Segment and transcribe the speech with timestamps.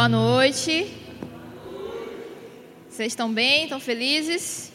[0.00, 0.90] Boa noite.
[2.88, 3.64] Vocês estão bem?
[3.64, 4.72] Estão felizes?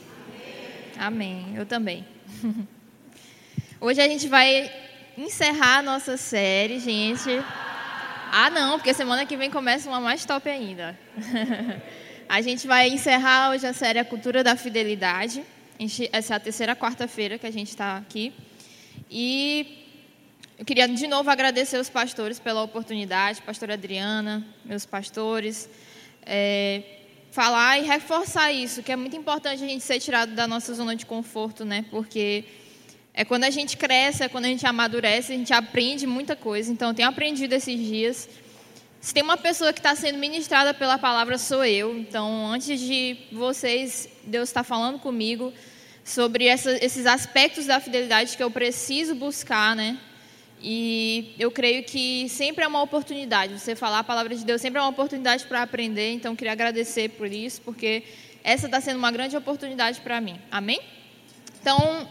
[1.00, 1.46] Amém.
[1.46, 1.58] Amém.
[1.58, 2.06] Eu também.
[3.82, 4.72] Hoje a gente vai
[5.18, 7.32] encerrar a nossa série, gente.
[8.32, 10.96] Ah, não, porque semana que vem começa uma mais top ainda.
[12.30, 15.44] a gente vai encerrar hoje a série A Cultura da Fidelidade.
[16.12, 18.32] Essa é a terceira quarta-feira que a gente está aqui.
[19.10, 19.85] E
[20.58, 25.70] eu queria de novo agradecer os pastores pela oportunidade, pastora Adriana, meus pastores,
[26.26, 26.82] é,
[27.30, 30.96] falar e reforçar isso, que é muito importante a gente ser tirado da nossa zona
[30.96, 31.84] de conforto, né?
[31.92, 32.46] Porque
[33.14, 36.72] é quando a gente cresce, é quando a gente amadurece, a gente aprende muita coisa.
[36.72, 38.30] Então, eu tenho aprendido esses dias.
[39.02, 41.98] Se tem uma pessoa que está sendo ministrada pela palavra, sou eu.
[41.98, 45.54] Então, antes de vocês, Deus está falando comigo
[46.02, 50.00] sobre essa, esses aspectos da fidelidade que eu preciso buscar, né?
[50.68, 53.60] E eu creio que sempre é uma oportunidade.
[53.60, 56.12] Você falar a palavra de Deus sempre é uma oportunidade para aprender.
[56.14, 58.02] Então, queria agradecer por isso, porque
[58.44, 60.42] essa está sendo uma grande oportunidade para mim.
[60.50, 60.82] Amém?
[61.62, 62.10] Então,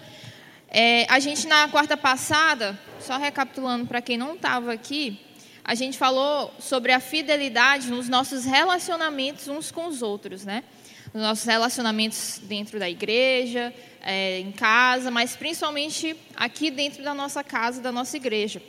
[0.69, 5.19] é, a gente na quarta passada, só recapitulando para quem não estava aqui,
[5.65, 10.63] a gente falou sobre a fidelidade nos nossos relacionamentos uns com os outros, né?
[11.13, 13.75] Nos nossos relacionamentos dentro da igreja,
[14.05, 18.63] é, em casa, mas principalmente aqui dentro da nossa casa, da nossa igreja.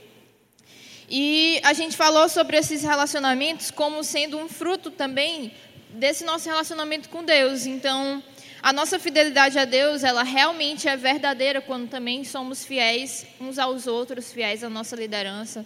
[1.09, 5.51] E a gente falou sobre esses relacionamentos como sendo um fruto também
[5.89, 7.65] desse nosso relacionamento com Deus.
[7.65, 8.23] Então,
[8.63, 13.85] a nossa fidelidade a Deus, ela realmente é verdadeira quando também somos fiéis uns aos
[13.85, 15.65] outros, fiéis à nossa liderança,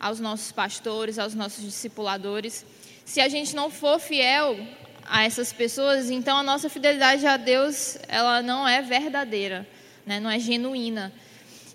[0.00, 2.64] aos nossos pastores, aos nossos discipuladores.
[3.04, 4.56] Se a gente não for fiel
[5.10, 9.66] a essas pessoas, então a nossa fidelidade a Deus, ela não é verdadeira,
[10.04, 10.20] né?
[10.20, 11.12] não é genuína.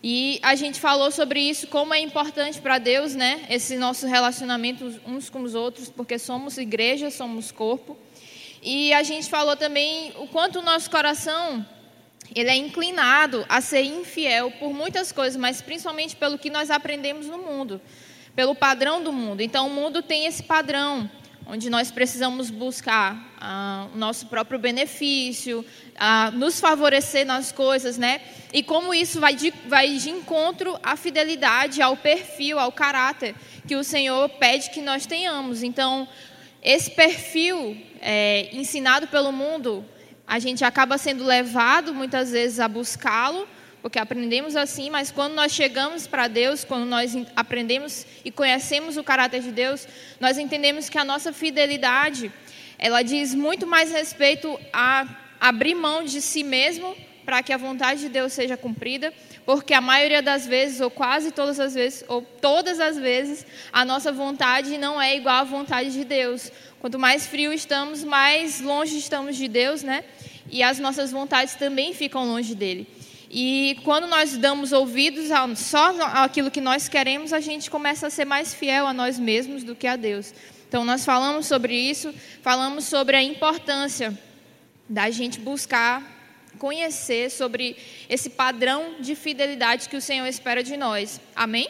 [0.03, 3.45] E a gente falou sobre isso, como é importante para Deus, né?
[3.49, 7.97] Esse nosso relacionamento uns com os outros, porque somos igreja, somos corpo.
[8.61, 11.65] E a gente falou também o quanto o nosso coração
[12.35, 17.27] ele é inclinado a ser infiel por muitas coisas, mas principalmente pelo que nós aprendemos
[17.27, 17.79] no mundo,
[18.35, 19.41] pelo padrão do mundo.
[19.41, 21.09] Então o mundo tem esse padrão
[21.45, 25.65] onde nós precisamos buscar ah, o nosso próprio benefício,
[25.95, 28.21] ah, nos favorecer nas coisas, né?
[28.53, 33.35] E como isso vai de, vai de encontro à fidelidade, ao perfil, ao caráter
[33.67, 35.63] que o Senhor pede que nós tenhamos.
[35.63, 36.07] Então,
[36.61, 39.83] esse perfil é, ensinado pelo mundo,
[40.25, 43.47] a gente acaba sendo levado muitas vezes a buscá-lo,
[43.83, 49.03] porque aprendemos assim, mas quando nós chegamos para Deus, quando nós aprendemos e conhecemos o
[49.03, 49.85] caráter de Deus,
[50.21, 52.31] nós entendemos que a nossa fidelidade,
[52.79, 55.05] ela diz muito mais respeito a
[55.37, 56.95] abrir mão de si mesmo
[57.25, 59.13] para que a vontade de Deus seja cumprida,
[59.45, 63.83] porque a maioria das vezes, ou quase todas as vezes, ou todas as vezes, a
[63.83, 66.49] nossa vontade não é igual à vontade de Deus.
[66.79, 70.05] Quanto mais frio estamos, mais longe estamos de Deus, né?
[70.49, 72.87] E as nossas vontades também ficam longe dele.
[73.35, 75.89] E quando nós damos ouvidos a, só
[76.23, 79.75] aquilo que nós queremos, a gente começa a ser mais fiel a nós mesmos do
[79.75, 80.31] que a Deus.
[80.67, 82.13] Então, nós falamos sobre isso,
[82.43, 84.15] falamos sobre a importância
[84.87, 86.13] da gente buscar
[86.59, 87.75] conhecer sobre
[88.07, 91.19] esse padrão de fidelidade que o Senhor espera de nós.
[91.35, 91.67] Amém?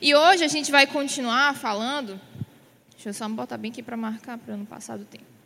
[0.00, 2.18] E hoje a gente vai continuar falando.
[2.92, 5.37] Deixa eu só botar bem aqui para marcar, para não passar do tempo.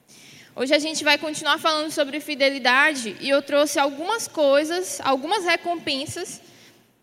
[0.55, 6.43] Hoje a gente vai continuar falando sobre fidelidade e eu trouxe algumas coisas, algumas recompensas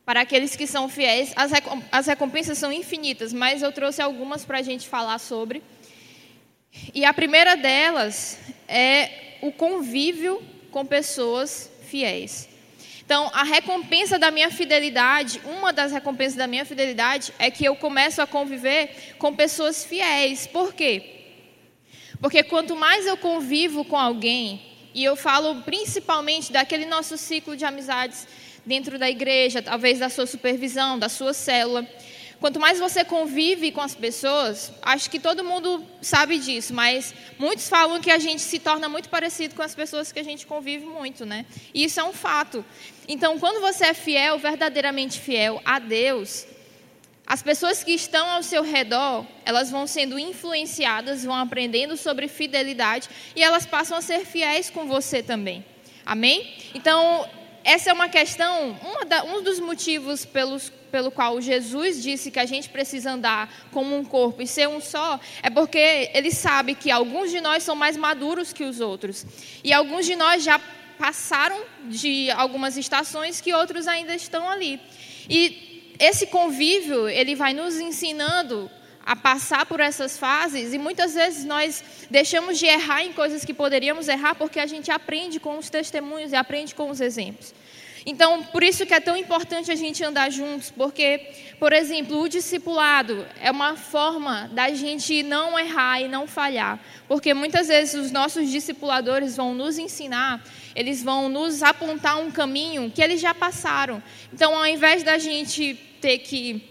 [0.06, 1.34] para aqueles que são fiéis.
[1.36, 1.52] As,
[1.92, 5.64] as recompensas são infinitas, mas eu trouxe algumas para a gente falar sobre.
[6.94, 10.40] E a primeira delas é o convívio
[10.70, 12.48] com pessoas fiéis.
[13.04, 17.76] Então, a recompensa da minha fidelidade, uma das recompensas da minha fidelidade é que eu
[17.76, 20.46] começo a conviver com pessoas fiéis.
[20.46, 21.19] Por quê?
[22.22, 24.62] Porque quanto mais eu convivo com alguém,
[24.94, 28.28] e eu falo principalmente daquele nosso ciclo de amizades
[28.66, 31.88] dentro da igreja, talvez da sua supervisão, da sua célula.
[32.40, 37.68] Quanto mais você convive com as pessoas, acho que todo mundo sabe disso, mas muitos
[37.68, 40.86] falam que a gente se torna muito parecido com as pessoas que a gente convive
[40.86, 41.46] muito, né?
[41.74, 42.64] E isso é um fato.
[43.08, 46.46] Então, quando você é fiel, verdadeiramente fiel a Deus,
[47.30, 53.08] as pessoas que estão ao seu redor, elas vão sendo influenciadas, vão aprendendo sobre fidelidade
[53.36, 55.64] e elas passam a ser fiéis com você também.
[56.04, 56.52] Amém?
[56.74, 57.30] Então,
[57.64, 58.76] essa é uma questão,
[59.08, 63.96] da, um dos motivos pelos, pelo qual Jesus disse que a gente precisa andar como
[63.96, 67.76] um corpo e ser um só, é porque ele sabe que alguns de nós são
[67.76, 69.24] mais maduros que os outros.
[69.64, 70.60] E alguns de nós já
[70.98, 74.82] passaram de algumas estações que outros ainda estão ali.
[75.30, 75.69] E
[76.00, 78.72] esse convívio, ele vai nos ensinando
[79.06, 83.54] a passar por essas fases e muitas vezes nós deixamos de errar em coisas que
[83.54, 87.54] poderíamos errar porque a gente aprende com os testemunhos e aprende com os exemplos.
[88.06, 91.30] Então, por isso que é tão importante a gente andar juntos, porque,
[91.60, 97.34] por exemplo, o discipulado é uma forma da gente não errar e não falhar, porque
[97.34, 100.44] muitas vezes os nossos discipuladores vão nos ensinar,
[100.76, 104.02] eles vão nos apontar um caminho que eles já passaram.
[104.34, 106.64] Então, ao invés da gente ter que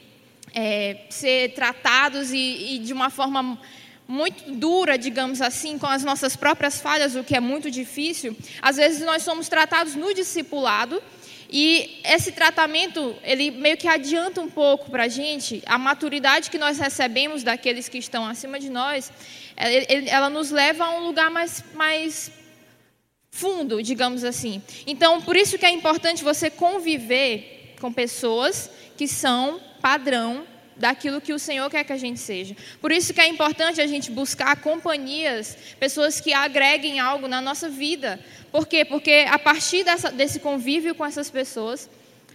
[0.54, 3.58] é, ser tratados e, e de uma forma
[4.08, 8.76] muito dura, digamos assim, com as nossas próprias falhas, o que é muito difícil, às
[8.76, 11.02] vezes nós somos tratados no discipulado
[11.50, 16.58] e esse tratamento, ele meio que adianta um pouco para a gente, a maturidade que
[16.58, 19.10] nós recebemos daqueles que estão acima de nós,
[19.56, 22.30] ela nos leva a um lugar mais, mais
[23.30, 24.62] fundo, digamos assim.
[24.86, 30.46] Então, por isso que é importante você conviver com pessoas que são padrão
[30.78, 32.56] daquilo que o Senhor quer que a gente seja.
[32.80, 37.68] Por isso que é importante a gente buscar companhias, pessoas que agreguem algo na nossa
[37.68, 38.18] vida.
[38.50, 38.84] Por quê?
[38.84, 41.90] Porque a partir dessa, desse convívio com essas pessoas,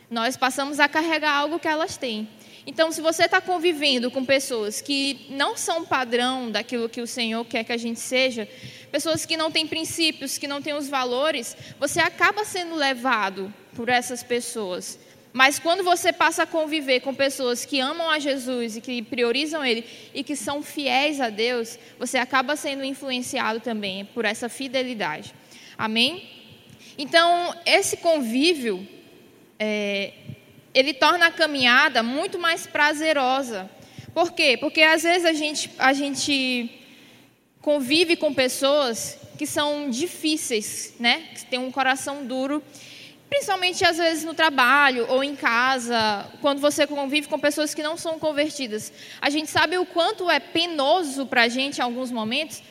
[0.09, 2.27] nós passamos a carregar algo que elas têm.
[2.65, 7.43] Então, se você está convivendo com pessoas que não são padrão daquilo que o Senhor
[7.43, 8.47] quer que a gente seja,
[8.91, 13.89] pessoas que não têm princípios, que não têm os valores, você acaba sendo levado por
[13.89, 14.97] essas pessoas.
[15.33, 19.65] Mas quando você passa a conviver com pessoas que amam a Jesus e que priorizam
[19.65, 19.83] Ele
[20.13, 25.33] e que são fiéis a Deus, você acaba sendo influenciado também por essa fidelidade.
[25.75, 26.30] Amém?
[27.00, 28.88] Então, esse convívio,
[29.57, 30.13] é,
[30.71, 33.68] ele torna a caminhada muito mais prazerosa.
[34.13, 34.56] Por quê?
[34.56, 36.69] Porque às vezes a gente, a gente
[37.59, 41.24] convive com pessoas que são difíceis, né?
[41.33, 42.62] Que têm um coração duro
[43.33, 47.97] Principalmente às vezes no trabalho ou em casa, quando você convive com pessoas que não
[47.97, 48.94] são convertidas.
[49.19, 52.62] A gente sabe o quanto é penoso para a gente em alguns momentos,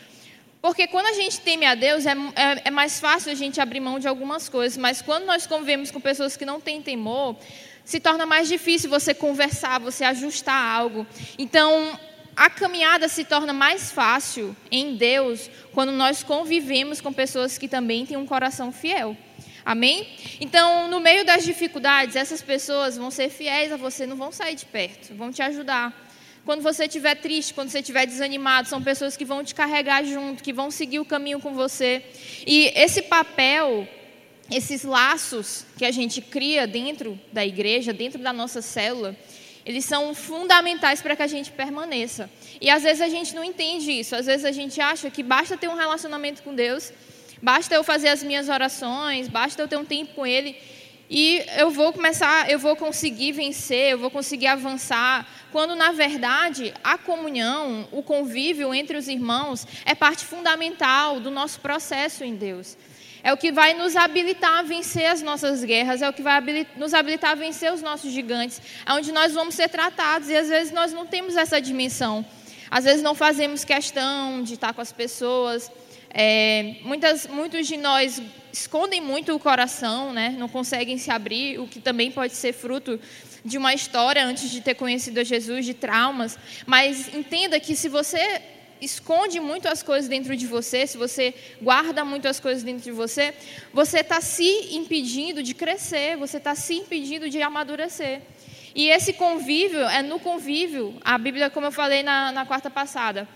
[0.61, 3.81] porque quando a gente teme a Deus, é, é, é, mais fácil a gente abrir
[3.81, 7.37] mão de algumas coisas, mas quando nós convivemos com pessoas que não têm temor,
[7.85, 11.05] se torna mais difícil você conversar, você ajustar algo.
[11.37, 11.99] Então,
[12.37, 18.07] a caminhada se torna mais fácil em Deus quando nós convivemos com pessoas que também
[18.07, 19.17] têm um coração fiel.
[19.65, 20.09] Amém?
[20.41, 24.57] Então, no meio das dificuldades, essas pessoas vão ser fiéis a você, não vão sair
[24.57, 26.11] de perto, vão te ajudar.
[26.45, 30.43] Quando você estiver triste, quando você estiver desanimado, são pessoas que vão te carregar junto,
[30.43, 32.03] que vão seguir o caminho com você.
[32.45, 33.87] E esse papel,
[34.51, 39.17] esses laços que a gente cria dentro da igreja, dentro da nossa célula,
[39.65, 42.29] eles são fundamentais para que a gente permaneça.
[42.61, 45.57] E às vezes a gente não entende isso, às vezes a gente acha que basta
[45.57, 46.93] ter um relacionamento com Deus
[47.43, 50.57] Basta eu fazer as minhas orações, basta eu ter um tempo com Ele
[51.11, 55.29] e eu vou começar, eu vou conseguir vencer, eu vou conseguir avançar.
[55.51, 61.61] Quando na verdade a comunhão, o convívio entre os irmãos é parte fundamental do nosso
[61.61, 62.79] processo em Deus.
[63.25, 66.41] É o que vai nos habilitar a vencer as nossas guerras, é o que vai
[66.77, 70.49] nos habilitar a vencer os nossos gigantes, é onde nós vamos ser tratados e às
[70.49, 72.25] vezes nós não temos essa dimensão.
[72.71, 75.71] Às vezes não fazemos questão de estar com as pessoas,
[76.15, 78.21] é, muitas, muitos de nós
[78.53, 80.35] escondem muito o coração, né?
[80.39, 83.01] não conseguem se abrir, o que também pode ser fruto
[83.45, 86.39] de uma história antes de ter conhecido a Jesus, de traumas.
[86.67, 88.43] Mas entenda que se você
[88.81, 92.91] esconde muito as coisas dentro de você, se você guarda muito as coisas dentro de
[92.91, 93.33] você,
[93.73, 98.21] você está se impedindo de crescer, você está se impedindo de amadurecer.
[98.75, 103.29] E esse convívio é no convívio, a Bíblia, como eu falei na, na quarta passada,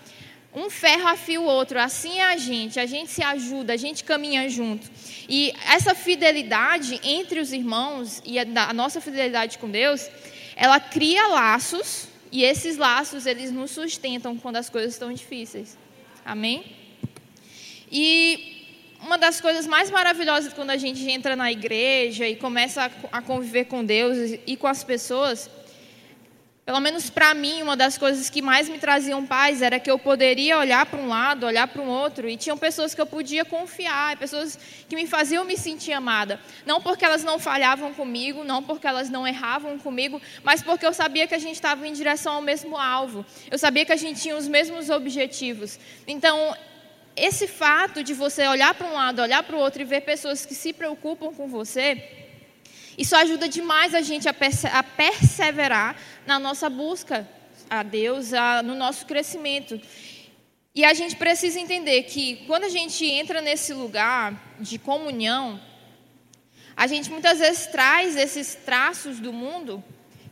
[0.57, 4.03] um ferro afia o outro, assim é a gente, a gente se ajuda, a gente
[4.03, 4.89] caminha junto.
[5.29, 10.09] E essa fidelidade entre os irmãos e a, nossa fidelidade com Deus,
[10.55, 15.77] ela cria laços e esses laços eles nos sustentam quando as coisas estão difíceis.
[16.25, 16.65] Amém?
[17.91, 18.65] E
[18.99, 23.65] uma das coisas mais maravilhosas quando a gente entra na igreja e começa a conviver
[23.65, 25.51] com Deus e com as pessoas
[26.67, 29.97] pelo menos para mim, uma das coisas que mais me traziam paz era que eu
[29.97, 33.45] poderia olhar para um lado, olhar para um outro, e tinham pessoas que eu podia
[33.45, 34.59] confiar, pessoas
[34.89, 36.37] que me faziam me sentir amada.
[36.65, 40.91] Não porque elas não falhavam comigo, não porque elas não erravam comigo, mas porque eu
[40.91, 43.25] sabia que a gente estava em direção ao mesmo alvo.
[43.49, 45.79] Eu sabia que a gente tinha os mesmos objetivos.
[46.05, 46.53] Então,
[47.15, 50.45] esse fato de você olhar para um lado, olhar para o outro e ver pessoas
[50.45, 52.03] que se preocupam com você,
[52.97, 55.95] isso ajuda demais a gente a, perse a perseverar
[56.27, 57.27] na nossa busca
[57.69, 59.79] a Deus, a, no nosso crescimento.
[60.75, 65.59] E a gente precisa entender que quando a gente entra nesse lugar de comunhão,
[66.75, 69.83] a gente muitas vezes traz esses traços do mundo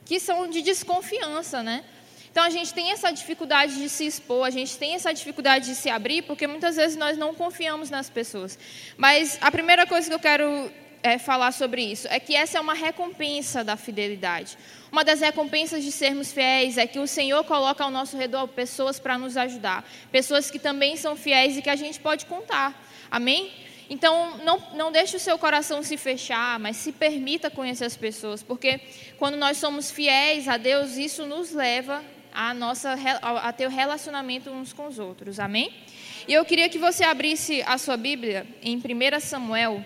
[0.06, 1.84] que são de desconfiança, né?
[2.30, 5.76] Então a gente tem essa dificuldade de se expor, a gente tem essa dificuldade de
[5.76, 8.60] se abrir, porque muitas vezes nós não confiamos nas pessoas.
[8.98, 10.70] Mas a primeira coisa que eu quero
[11.06, 14.58] é, falar sobre isso é que essa é uma recompensa da fidelidade.
[14.92, 18.98] Uma das recompensas de sermos fiéis é que o Senhor coloca ao nosso redor pessoas
[18.98, 22.74] para nos ajudar, pessoas que também são fiéis e que a gente pode contar.
[23.12, 23.54] Amém?
[23.88, 28.42] Então, não, não deixe o seu coração se fechar, mas se permita conhecer as pessoas,
[28.42, 28.82] porque
[29.20, 34.50] quando nós somos fiéis a Deus, isso nos leva a, nossa, a ter o relacionamento
[34.50, 35.40] uns com os outros.
[35.40, 35.72] Amém?
[36.28, 39.86] E eu queria que você abrisse a sua Bíblia em 1 Samuel,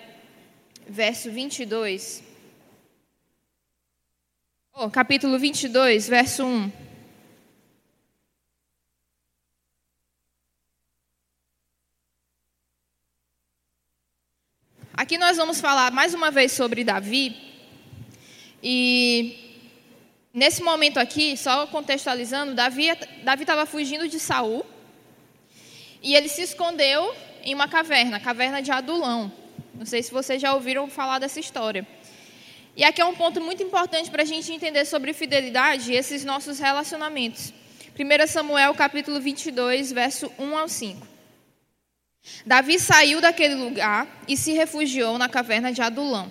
[0.89, 2.23] verso 22.
[4.73, 6.71] Oh, capítulo 22, verso 1.
[14.93, 17.37] Aqui nós vamos falar mais uma vez sobre Davi.
[18.61, 19.61] E
[20.33, 22.87] nesse momento aqui, só contextualizando, Davi
[23.39, 24.65] estava fugindo de Saul.
[26.01, 29.38] E ele se escondeu em uma caverna, a caverna de Adulão.
[29.79, 31.87] Não sei se vocês já ouviram falar dessa história.
[32.75, 36.25] E aqui é um ponto muito importante para a gente entender sobre fidelidade e esses
[36.25, 37.53] nossos relacionamentos.
[37.97, 41.07] 1 Samuel capítulo 22, verso 1 ao 5.
[42.45, 46.29] Davi saiu daquele lugar e se refugiou na caverna de Adulão.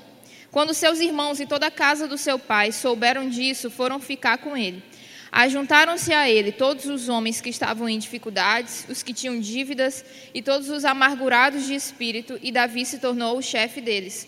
[0.50, 4.54] Quando seus irmãos e toda a casa do seu pai souberam disso, foram ficar com
[4.54, 4.82] ele.
[5.30, 10.40] Ajuntaram-se a ele todos os homens que estavam em dificuldades, os que tinham dívidas e
[10.42, 14.26] todos os amargurados de espírito, e Davi se tornou o chefe deles.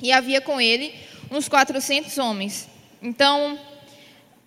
[0.00, 0.94] E havia com ele
[1.30, 2.68] uns 400 homens.
[3.02, 3.58] Então,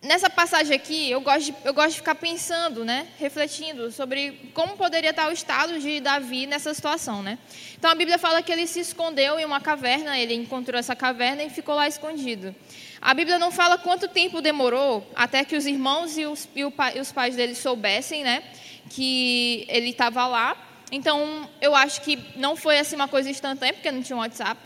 [0.01, 4.75] nessa passagem aqui, eu gosto, de, eu gosto de ficar pensando, né, refletindo sobre como
[4.75, 7.37] poderia estar o estado de Davi nessa situação, né?
[7.77, 11.43] Então a Bíblia fala que ele se escondeu em uma caverna, ele encontrou essa caverna
[11.43, 12.55] e ficou lá escondido.
[13.01, 16.63] A Bíblia não fala quanto tempo demorou até que os irmãos e os, e
[16.99, 18.43] os pais dele soubessem, né,
[18.91, 20.55] que ele estava lá.
[20.91, 24.59] Então, eu acho que não foi assim uma coisa instantânea, porque não tinha um WhatsApp.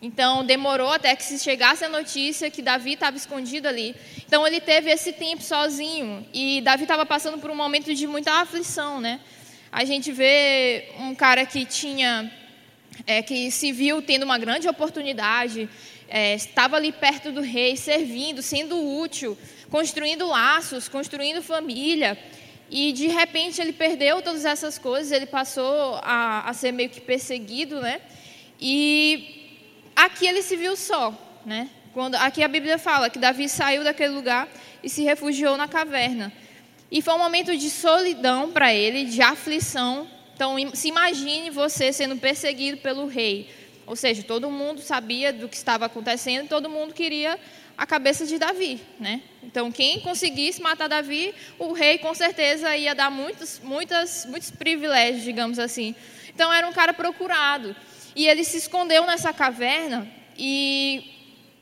[0.00, 3.94] Então, demorou até que se chegasse a notícia que Davi estava escondido ali.
[4.26, 6.26] Então, ele teve esse tempo sozinho.
[6.32, 9.20] E Davi estava passando por um momento de muita aflição, né?
[9.72, 12.30] A gente vê um cara que tinha,
[13.06, 15.68] é, que se viu tendo uma grande oportunidade,
[16.10, 19.38] é, estava ali perto do rei, servindo, sendo útil,
[19.70, 22.18] construindo laços, construindo família.
[22.68, 27.00] E de repente ele perdeu todas essas coisas, ele passou a, a ser meio que
[27.00, 28.00] perseguido, né?
[28.60, 29.62] E
[29.94, 31.14] aqui ele se viu só,
[31.46, 31.70] né?
[31.94, 34.48] Quando, aqui a Bíblia fala que Davi saiu daquele lugar
[34.82, 36.32] e se refugiou na caverna.
[36.90, 40.08] E foi um momento de solidão para ele, de aflição.
[40.34, 43.48] Então, se imagine você sendo perseguido pelo rei.
[43.90, 47.36] Ou seja, todo mundo sabia do que estava acontecendo, todo mundo queria
[47.76, 49.20] a cabeça de Davi, né?
[49.42, 55.24] Então, quem conseguisse matar Davi, o rei com certeza ia dar muitos, muitas, muitos privilégios,
[55.24, 55.92] digamos assim.
[56.32, 57.74] Então, era um cara procurado.
[58.14, 60.06] E ele se escondeu nessa caverna.
[60.38, 61.02] E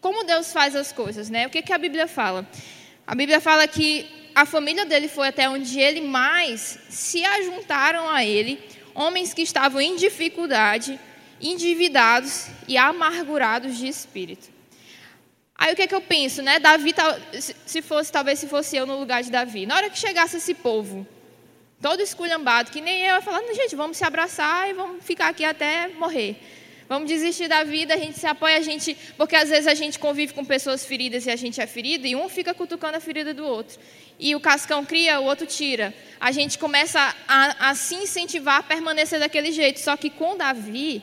[0.02, 1.46] como Deus faz as coisas, né?
[1.46, 2.46] O que, que a Bíblia fala?
[3.06, 4.04] A Bíblia fala que
[4.34, 8.62] a família dele foi até onde ele mais se ajuntaram a ele,
[8.94, 11.00] homens que estavam em dificuldade,
[11.40, 14.48] endividados e amargurados de espírito.
[15.54, 16.60] Aí o que é que eu penso, né?
[16.60, 16.94] Davi,
[17.66, 19.66] se fosse, talvez se fosse eu no lugar de Davi.
[19.66, 21.06] Na hora que chegasse esse povo,
[21.82, 25.44] todo esculhambado, que nem eu, eu falando, gente, vamos se abraçar e vamos ficar aqui
[25.44, 26.40] até morrer.
[26.88, 28.96] Vamos desistir da vida, a gente se apoia, a gente.
[29.16, 32.16] Porque às vezes a gente convive com pessoas feridas e a gente é ferido, e
[32.16, 33.78] um fica cutucando a ferida do outro.
[34.18, 35.92] E o cascão cria, o outro tira.
[36.18, 39.80] A gente começa a, a se incentivar a permanecer daquele jeito.
[39.80, 41.02] Só que com Davi,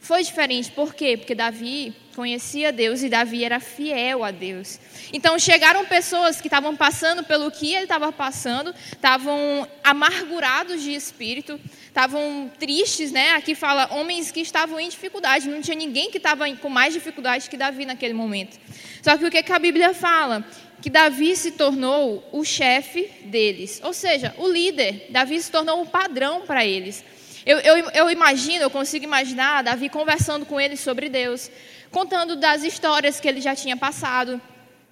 [0.00, 1.16] foi diferente, por quê?
[1.16, 4.78] Porque Davi conhecia Deus e Davi era fiel a Deus.
[5.12, 11.60] Então chegaram pessoas que estavam passando pelo que ele estava passando, estavam amargurados de espírito,
[11.86, 13.32] estavam tristes, né?
[13.32, 17.50] Aqui fala homens que estavam em dificuldade, não tinha ninguém que estava com mais dificuldade
[17.50, 18.58] que Davi naquele momento.
[19.02, 20.44] Só que o que, que a Bíblia fala?
[20.80, 25.08] Que Davi se tornou o chefe deles, ou seja, o líder.
[25.10, 27.04] Davi se tornou o padrão para eles.
[27.46, 31.48] Eu, eu, eu imagino, eu consigo imaginar Davi conversando com ele sobre Deus,
[31.92, 34.42] contando das histórias que ele já tinha passado.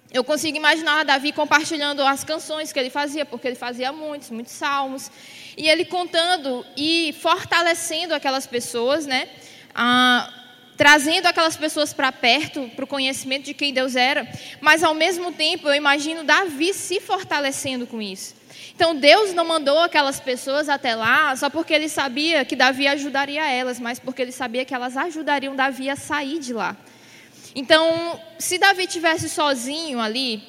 [0.09, 4.53] Eu consigo imaginar Davi compartilhando as canções que ele fazia, porque ele fazia muitos, muitos
[4.53, 5.11] salmos.
[5.57, 9.27] E ele contando e fortalecendo aquelas pessoas, né?
[9.73, 10.31] Ah,
[10.77, 14.25] trazendo aquelas pessoas para perto, para o conhecimento de quem Deus era.
[14.61, 18.33] Mas, ao mesmo tempo, eu imagino Davi se fortalecendo com isso.
[18.75, 23.49] Então Deus não mandou aquelas pessoas até lá só porque ele sabia que Davi ajudaria
[23.49, 26.75] elas, mas porque ele sabia que elas ajudariam Davi a sair de lá.
[27.55, 30.43] Então, se Davi tivesse sozinho ali,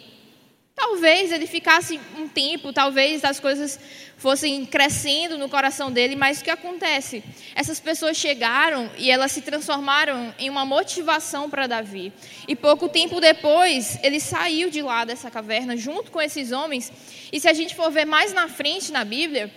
[0.76, 3.80] Talvez ele ficasse um tempo, talvez as coisas
[4.16, 7.22] fossem crescendo no coração dele, mas o que acontece?
[7.54, 12.12] Essas pessoas chegaram e elas se transformaram em uma motivação para Davi.
[12.48, 16.90] E pouco tempo depois, ele saiu de lá dessa caverna junto com esses homens.
[17.30, 19.52] E se a gente for ver mais na frente na Bíblia,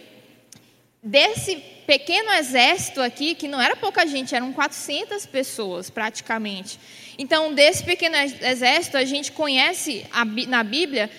[1.02, 1.56] desse
[1.88, 6.78] pequeno exército aqui, que não era pouca gente, eram 400 pessoas praticamente.
[7.18, 10.06] Então, desse pequeno exército, a gente conhece
[10.48, 11.10] na Bíblia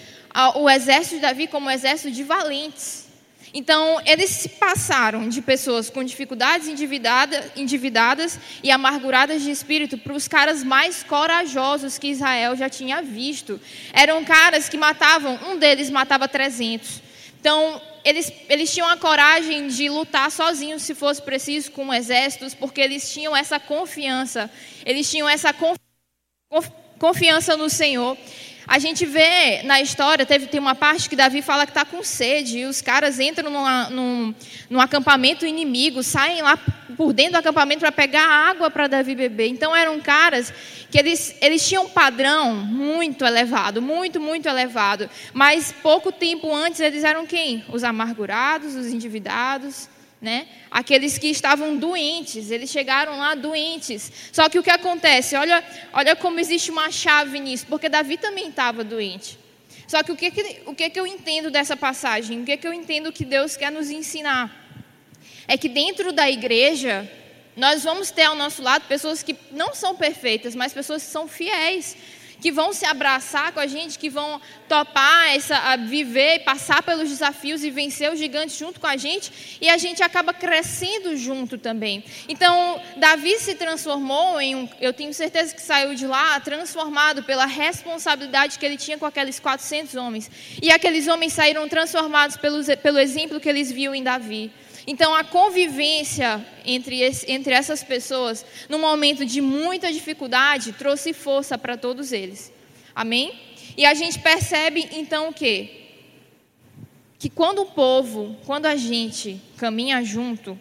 [0.57, 3.00] o exército de Davi como um exército de valentes.
[3.53, 10.13] Então, eles se passaram de pessoas com dificuldades endividadas, endividadas e amarguradas de espírito para
[10.13, 13.61] os caras mais corajosos que Israel já tinha visto.
[13.93, 17.03] Eram caras que matavam, um deles matava 300.
[17.41, 22.81] Então, eles, eles tinham a coragem de lutar sozinhos, se fosse preciso, com exércitos, porque
[22.81, 24.51] eles tinham essa confiança,
[24.85, 25.55] eles tinham essa
[26.99, 28.17] confiança no Senhor.
[28.71, 32.05] A gente vê na história, teve, tem uma parte que Davi fala que está com
[32.05, 34.33] sede, e os caras entram numa, num,
[34.71, 36.57] num acampamento inimigo, saem lá
[36.97, 39.49] por dentro do acampamento para pegar água para Davi beber.
[39.49, 40.55] Então eram caras
[40.89, 45.11] que eles, eles tinham um padrão muito elevado, muito, muito elevado.
[45.35, 47.65] Mas pouco tempo antes eles eram quem?
[47.73, 49.89] Os amargurados, os endividados,
[50.21, 50.47] né?
[50.71, 54.13] Aqueles que estavam doentes, eles chegaram lá doentes.
[54.31, 55.35] Só que o que acontece?
[55.35, 59.39] Olha, olha como existe uma chave nisso, porque Davi também estava doente.
[59.87, 62.43] Só que o que, que, o que, que eu entendo dessa passagem?
[62.43, 64.69] O que, que eu entendo que Deus quer nos ensinar?
[65.49, 67.11] É que dentro da igreja,
[67.57, 71.27] nós vamos ter ao nosso lado pessoas que não são perfeitas, mas pessoas que são
[71.27, 71.97] fiéis
[72.41, 77.09] que vão se abraçar com a gente, que vão topar essa, viver e passar pelos
[77.09, 81.59] desafios e vencer os gigantes junto com a gente, e a gente acaba crescendo junto
[81.59, 82.05] também.
[82.29, 87.47] Então, Davi se transformou em um, eu tenho certeza que saiu de lá transformado pela
[87.47, 90.31] responsabilidade que ele tinha com aqueles 400 homens.
[90.63, 94.51] E aqueles homens saíram transformados pelo, pelo exemplo que eles viam em Davi.
[94.91, 101.77] Então, a convivência entre, entre essas pessoas, num momento de muita dificuldade, trouxe força para
[101.77, 102.53] todos eles.
[102.93, 103.33] Amém?
[103.77, 105.71] E a gente percebe, então, o quê?
[107.21, 110.59] Que quando o povo, quando a gente caminha junto,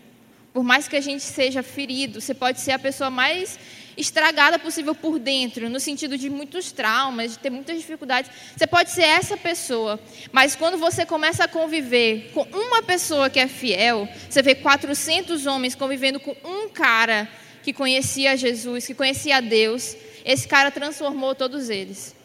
[0.54, 3.58] por mais que a gente seja ferido, você pode ser a pessoa mais
[4.00, 8.32] estragada possível por dentro, no sentido de muitos traumas, de ter muitas dificuldades.
[8.56, 10.00] Você pode ser essa pessoa,
[10.32, 15.46] mas quando você começa a conviver com uma pessoa que é fiel, você vê 400
[15.46, 17.28] homens convivendo com um cara
[17.62, 22.16] que conhecia Jesus, que conhecia Deus, esse cara transformou todos eles.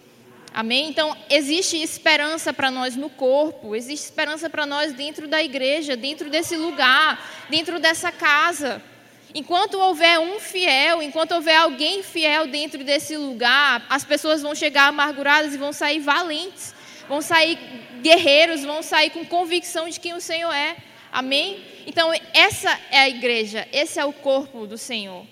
[0.53, 0.89] Amém?
[0.89, 6.31] Então, existe esperança para nós no corpo, existe esperança para nós dentro da igreja, dentro
[6.31, 8.81] desse lugar, dentro dessa casa.
[9.35, 14.87] Enquanto houver um fiel, enquanto houver alguém fiel dentro desse lugar, as pessoas vão chegar
[14.87, 16.73] amarguradas e vão sair valentes,
[17.09, 17.59] vão sair
[18.01, 20.77] guerreiros, vão sair com convicção de quem o Senhor é.
[21.11, 21.61] Amém?
[21.85, 25.27] Então, essa é a igreja, esse é o corpo do Senhor.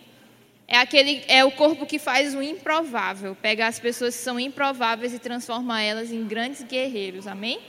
[0.66, 5.14] É, aquele, é o corpo que faz o improvável, pega as pessoas que são improváveis
[5.14, 7.26] e transforma elas em grandes guerreiros.
[7.26, 7.60] Amém?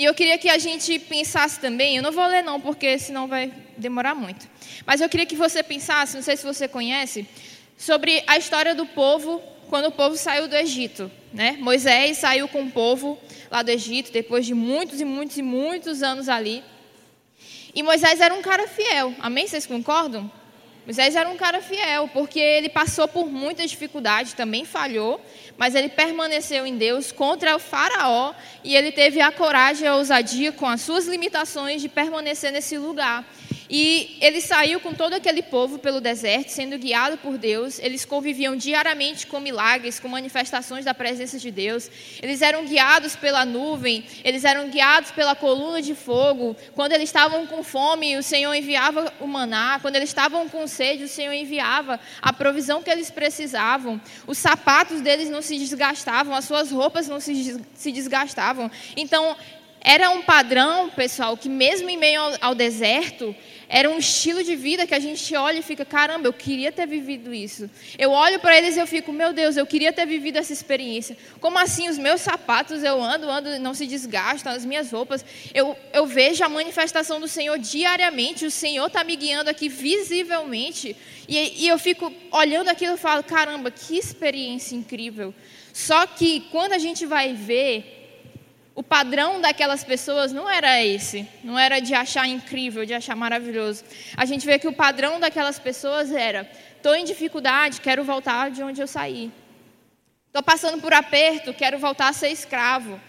[0.00, 3.28] E eu queria que a gente pensasse também, eu não vou ler não, porque senão
[3.28, 4.48] vai demorar muito.
[4.86, 7.28] Mas eu queria que você pensasse, não sei se você conhece,
[7.76, 11.10] sobre a história do povo quando o povo saiu do Egito.
[11.34, 11.58] Né?
[11.60, 13.18] Moisés saiu com o povo
[13.50, 16.64] lá do Egito, depois de muitos e muitos e muitos anos ali.
[17.74, 19.46] E Moisés era um cara fiel, amém?
[19.46, 20.32] Vocês concordam?
[20.86, 25.20] Moisés era um cara fiel, porque ele passou por muitas dificuldades, também falhou,
[25.56, 28.32] mas ele permaneceu em Deus contra o Faraó
[28.64, 32.78] e ele teve a coragem e a ousadia, com as suas limitações, de permanecer nesse
[32.78, 33.24] lugar.
[33.72, 37.78] E ele saiu com todo aquele povo pelo deserto, sendo guiado por Deus.
[37.78, 41.88] Eles conviviam diariamente com milagres, com manifestações da presença de Deus.
[42.20, 46.56] Eles eram guiados pela nuvem, eles eram guiados pela coluna de fogo.
[46.74, 49.78] Quando eles estavam com fome, o Senhor enviava o maná.
[49.80, 54.00] Quando eles estavam com sede, o Senhor enviava a provisão que eles precisavam.
[54.26, 58.68] Os sapatos deles não se desgastavam, as suas roupas não se desgastavam.
[58.96, 59.36] Então,
[59.82, 63.34] era um padrão, pessoal, que mesmo em meio ao, deserto,
[63.72, 66.88] era um estilo de vida que a gente olha e fica, caramba, eu queria ter
[66.88, 67.70] vivido isso.
[67.96, 71.16] Eu olho para eles e eu fico, meu Deus, eu queria ter vivido essa experiência.
[71.38, 71.88] Como assim?
[71.88, 75.24] Os meus sapatos eu ando, ando, não se desgastam, as minhas roupas.
[75.54, 80.96] Eu, eu vejo a manifestação do Senhor diariamente, o Senhor está me guiando aqui visivelmente.
[81.28, 85.32] E, e eu fico olhando aquilo e falo, caramba, que experiência incrível.
[85.72, 87.99] Só que quando a gente vai ver
[88.74, 93.84] o padrão daquelas pessoas não era esse, não era de achar incrível, de achar maravilhoso.
[94.16, 98.62] A gente vê que o padrão daquelas pessoas era: estou em dificuldade, quero voltar de
[98.62, 99.30] onde eu saí.
[100.26, 103.00] Estou passando por aperto, quero voltar a ser escravo.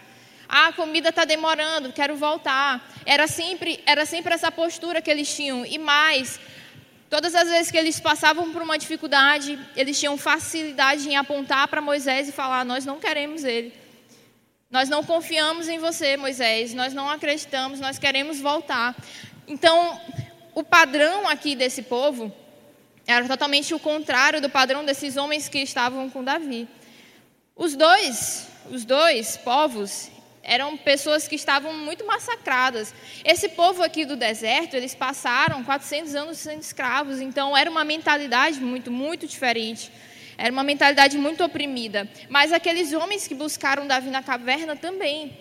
[0.48, 2.86] Ah, a comida está demorando, quero voltar.
[3.06, 5.64] Era sempre, era sempre essa postura que eles tinham.
[5.64, 6.38] E mais,
[7.08, 11.80] todas as vezes que eles passavam por uma dificuldade, eles tinham facilidade em apontar para
[11.80, 13.81] Moisés e falar: Nós não queremos ele.
[14.72, 16.72] Nós não confiamos em você, Moisés.
[16.72, 18.96] Nós não acreditamos, nós queremos voltar.
[19.46, 20.00] Então,
[20.54, 22.32] o padrão aqui desse povo
[23.06, 26.66] era totalmente o contrário do padrão desses homens que estavam com Davi.
[27.54, 30.10] Os dois, os dois povos
[30.42, 32.94] eram pessoas que estavam muito massacradas.
[33.26, 38.58] Esse povo aqui do deserto, eles passaram 400 anos sendo escravos, então era uma mentalidade
[38.58, 39.92] muito, muito diferente.
[40.42, 42.08] Era uma mentalidade muito oprimida.
[42.28, 45.38] Mas aqueles homens que buscaram Davi na caverna também.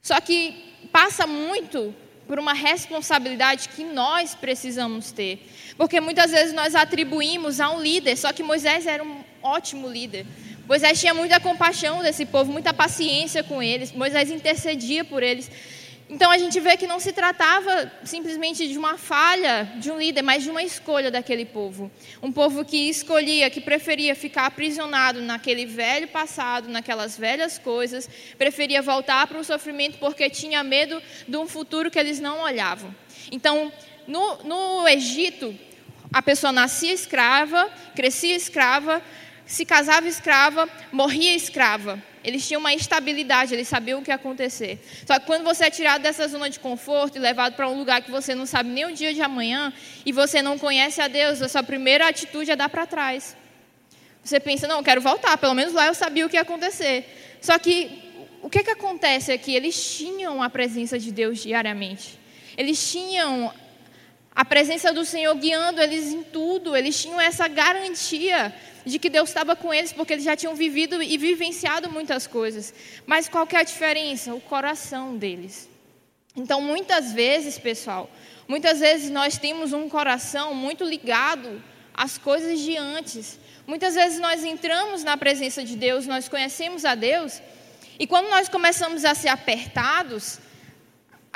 [0.00, 0.54] Só que
[0.92, 1.92] passa muito
[2.24, 5.50] por uma responsabilidade que nós precisamos ter.
[5.76, 10.24] Porque muitas vezes nós atribuímos a um líder, só que Moisés era um ótimo líder.
[10.68, 13.90] Moisés tinha muita compaixão desse povo, muita paciência com eles.
[13.90, 15.50] Moisés intercedia por eles.
[16.08, 20.22] Então a gente vê que não se tratava simplesmente de uma falha de um líder,
[20.22, 21.90] mas de uma escolha daquele povo.
[22.22, 28.80] Um povo que escolhia, que preferia ficar aprisionado naquele velho passado, naquelas velhas coisas, preferia
[28.80, 32.94] voltar para o sofrimento porque tinha medo de um futuro que eles não olhavam.
[33.32, 33.72] Então,
[34.06, 35.58] no, no Egito,
[36.12, 39.02] a pessoa nascia escrava, crescia escrava,
[39.46, 42.02] se casava escrava, morria escrava.
[42.24, 44.80] Eles tinham uma estabilidade, eles sabiam o que ia acontecer.
[45.06, 48.02] Só que quando você é tirado dessa zona de conforto e levado para um lugar
[48.02, 49.72] que você não sabe nem o dia de amanhã
[50.04, 53.36] e você não conhece a Deus, a sua primeira atitude é dar para trás.
[54.24, 57.38] Você pensa, não, eu quero voltar, pelo menos lá eu sabia o que ia acontecer.
[57.40, 58.02] Só que
[58.42, 62.18] o que, que acontece é que eles tinham a presença de Deus diariamente.
[62.56, 63.54] Eles tinham
[64.34, 68.52] a presença do Senhor guiando eles em tudo, eles tinham essa garantia
[68.86, 72.72] de que Deus estava com eles, porque eles já tinham vivido e vivenciado muitas coisas.
[73.04, 74.32] Mas qual que é a diferença?
[74.32, 75.68] O coração deles.
[76.36, 78.08] Então, muitas vezes, pessoal,
[78.46, 81.60] muitas vezes nós temos um coração muito ligado
[81.92, 83.40] às coisas de antes.
[83.66, 87.42] Muitas vezes nós entramos na presença de Deus, nós conhecemos a Deus,
[87.98, 90.38] e quando nós começamos a ser apertados,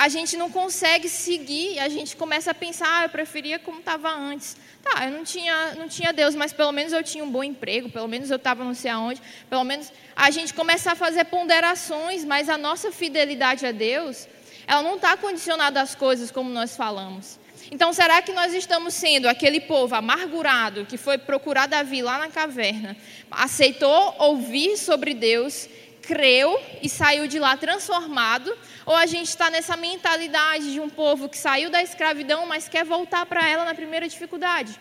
[0.01, 4.09] a gente não consegue seguir, a gente começa a pensar, ah, eu preferia como estava
[4.09, 4.57] antes.
[4.83, 7.91] Tá, eu não tinha, não tinha Deus, mas pelo menos eu tinha um bom emprego,
[7.91, 12.25] pelo menos eu estava não sei aonde, pelo menos a gente começa a fazer ponderações,
[12.25, 14.27] mas a nossa fidelidade a Deus,
[14.67, 17.39] ela não está condicionada às coisas como nós falamos.
[17.71, 22.29] Então, será que nós estamos sendo aquele povo amargurado que foi procurar Davi lá na
[22.29, 22.97] caverna,
[23.31, 25.69] aceitou ouvir sobre Deus
[26.11, 28.53] creu e saiu de lá transformado,
[28.85, 32.85] ou a gente está nessa mentalidade de um povo que saiu da escravidão, mas quer
[32.85, 34.73] voltar para ela na primeira dificuldade.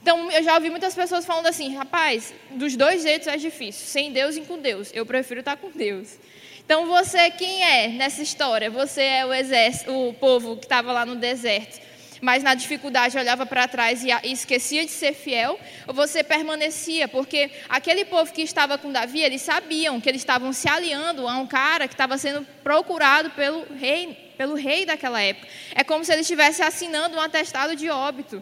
[0.00, 4.12] Então, eu já ouvi muitas pessoas falando assim: rapaz, dos dois jeitos é difícil, sem
[4.12, 4.92] Deus e com Deus.
[4.94, 6.16] Eu prefiro estar com Deus.
[6.64, 8.70] Então, você quem é nessa história?
[8.70, 11.91] Você é o exército, o povo que estava lá no deserto
[12.22, 15.58] mas na dificuldade olhava para trás e, esquecia de ser fiel,
[15.88, 20.52] ou você permanecia, porque aquele povo que estava com Davi, eles sabiam que eles estavam
[20.52, 25.48] se aliando a um cara que estava sendo procurado pelo rei, pelo rei daquela época.
[25.74, 28.40] É como se ele estivesse assinando um atestado de óbito.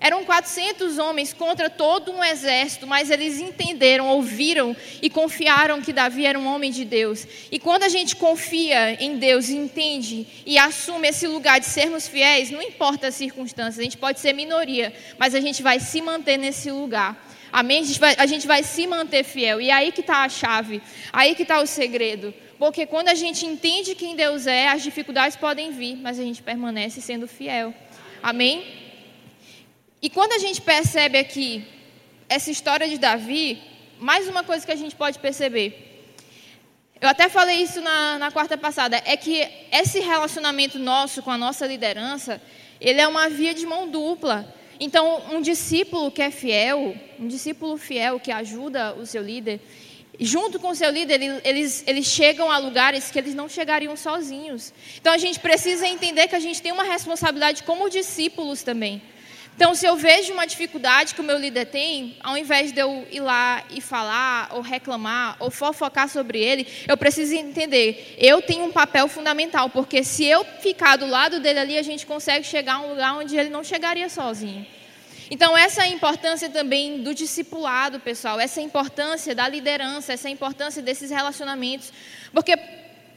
[0.00, 6.24] Eram 400 homens contra todo um exército, mas eles entenderam, ouviram e confiaram que Davi
[6.24, 7.26] era um homem de Deus.
[7.52, 12.50] E quando a gente confia em Deus, entende e assume esse lugar de sermos fiéis,
[12.50, 16.38] não importa as circunstâncias, a gente pode ser minoria, mas a gente vai se manter
[16.38, 17.28] nesse lugar.
[17.52, 17.80] Amém?
[17.80, 19.60] A gente vai, a gente vai se manter fiel.
[19.60, 20.80] E aí que está a chave,
[21.12, 22.32] aí que está o segredo.
[22.58, 26.42] Porque quando a gente entende quem Deus é, as dificuldades podem vir, mas a gente
[26.42, 27.74] permanece sendo fiel.
[28.22, 28.89] Amém?
[30.02, 31.62] E quando a gente percebe aqui
[32.26, 33.60] essa história de Davi,
[33.98, 35.68] mais uma coisa que a gente pode perceber.
[36.98, 41.36] Eu até falei isso na, na quarta passada, é que esse relacionamento nosso com a
[41.36, 42.40] nossa liderança,
[42.80, 44.54] ele é uma via de mão dupla.
[44.78, 49.60] Então, um discípulo que é fiel, um discípulo fiel que ajuda o seu líder,
[50.18, 54.72] junto com o seu líder, eles, eles chegam a lugares que eles não chegariam sozinhos.
[54.98, 59.02] Então, a gente precisa entender que a gente tem uma responsabilidade como discípulos também.
[59.56, 63.06] Então, se eu vejo uma dificuldade que o meu líder tem, ao invés de eu
[63.10, 68.64] ir lá e falar, ou reclamar, ou fofocar sobre ele, eu preciso entender, eu tenho
[68.64, 72.76] um papel fundamental, porque se eu ficar do lado dele ali, a gente consegue chegar
[72.76, 74.66] a um lugar onde ele não chegaria sozinho.
[75.30, 80.12] Então, essa é a importância também do discipulado, pessoal, essa é a importância da liderança,
[80.12, 81.92] essa é a importância desses relacionamentos,
[82.32, 82.56] porque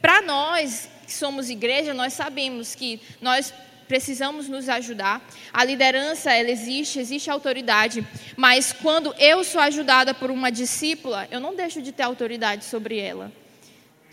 [0.00, 3.52] para nós que somos igreja, nós sabemos que nós
[3.86, 5.26] precisamos nos ajudar.
[5.52, 11.40] A liderança, ela existe, existe autoridade, mas quando eu sou ajudada por uma discípula, eu
[11.40, 13.32] não deixo de ter autoridade sobre ela.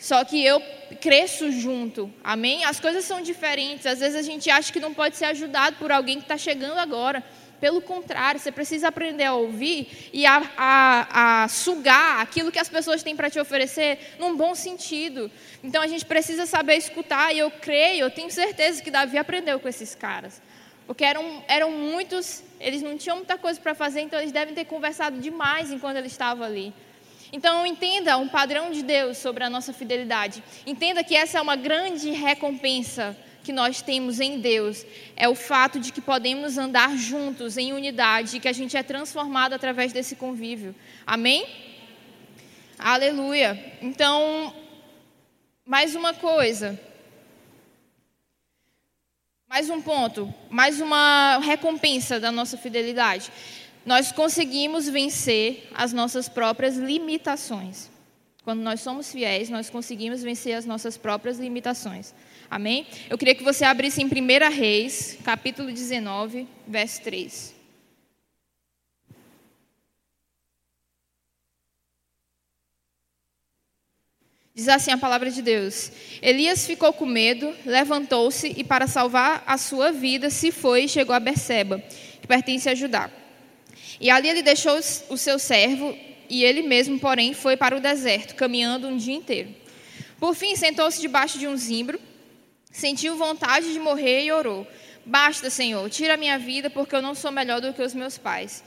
[0.02, 0.60] Só que eu
[1.00, 2.66] cresço junto, amém?
[2.66, 3.86] As coisas são diferentes.
[3.86, 6.80] Às vezes a gente acha que não pode ser ajudado por alguém que está chegando
[6.80, 7.24] agora.
[7.62, 12.68] Pelo contrário, você precisa aprender a ouvir e a, a, a sugar aquilo que as
[12.68, 15.32] pessoas têm para te oferecer num bom sentido.
[15.64, 19.60] Então a gente precisa saber escutar, e eu creio, eu tenho certeza que Davi aprendeu
[19.60, 20.42] com esses caras.
[20.88, 24.66] Porque eram, eram muitos, eles não tinham muita coisa para fazer, então eles devem ter
[24.66, 26.74] conversado demais enquanto ele estava ali.
[27.32, 30.44] Então, entenda um padrão de Deus sobre a nossa fidelidade.
[30.66, 35.80] Entenda que essa é uma grande recompensa que nós temos em Deus é o fato
[35.80, 40.16] de que podemos andar juntos em unidade e que a gente é transformado através desse
[40.16, 40.76] convívio.
[41.06, 41.46] Amém?
[42.78, 43.78] Aleluia.
[43.82, 44.54] Então,
[45.66, 46.80] mais uma coisa.
[49.48, 53.30] Mais um ponto, mais uma recompensa da nossa fidelidade.
[53.86, 57.90] Nós conseguimos vencer as nossas próprias limitações.
[58.44, 62.14] Quando nós somos fiéis, nós conseguimos vencer as nossas próprias limitações.
[62.52, 62.86] Amém?
[63.10, 64.10] Eu queria que você abrisse em 1
[64.54, 67.56] Reis, capítulo 19, verso 3.
[74.54, 79.58] Diz assim a palavra de Deus: Elias ficou com medo, levantou-se e, para salvar a
[79.58, 81.82] sua vida, se foi e chegou a Berseba,
[82.20, 83.10] que pertence a Judá.
[83.98, 84.78] E ali ele deixou
[85.10, 85.98] o seu servo,
[86.30, 89.56] e ele mesmo, porém, foi para o deserto, caminhando um dia inteiro.
[90.20, 92.11] Por fim, sentou-se debaixo de um zimbro
[92.72, 94.66] Sentiu vontade de morrer e orou:
[95.06, 98.18] Basta, Senhor, tira a minha vida, porque eu não sou melhor do que os meus
[98.18, 98.64] pais.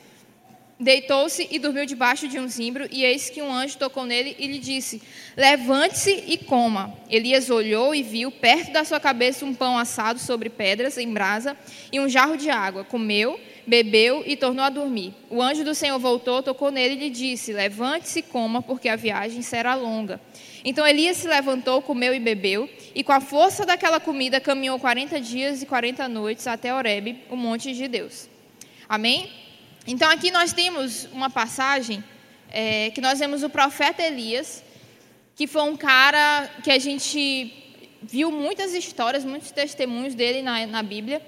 [0.78, 4.46] Deitou-se e dormiu debaixo de um zimbro, e eis que um anjo tocou nele e
[4.48, 5.00] lhe disse:
[5.36, 6.92] Levante-se e coma.
[7.08, 11.56] Elias olhou e viu perto da sua cabeça um pão assado sobre pedras em brasa
[11.92, 12.84] e um jarro de água.
[12.84, 15.14] Comeu, bebeu e tornou a dormir.
[15.30, 18.96] O anjo do Senhor voltou, tocou nele e lhe disse: Levante-se e coma, porque a
[18.96, 20.20] viagem será longa.
[20.64, 25.20] Então Elias se levantou, comeu e bebeu, e com a força daquela comida caminhou 40
[25.20, 28.28] dias e 40 noites até Horebe, o monte de Deus.
[28.88, 29.30] Amém?
[29.86, 32.02] Então aqui nós temos uma passagem
[32.50, 34.64] é, que nós vemos o profeta Elias,
[35.36, 37.52] que foi um cara que a gente
[38.00, 41.20] viu muitas histórias, muitos testemunhos dele na, na Bíblia.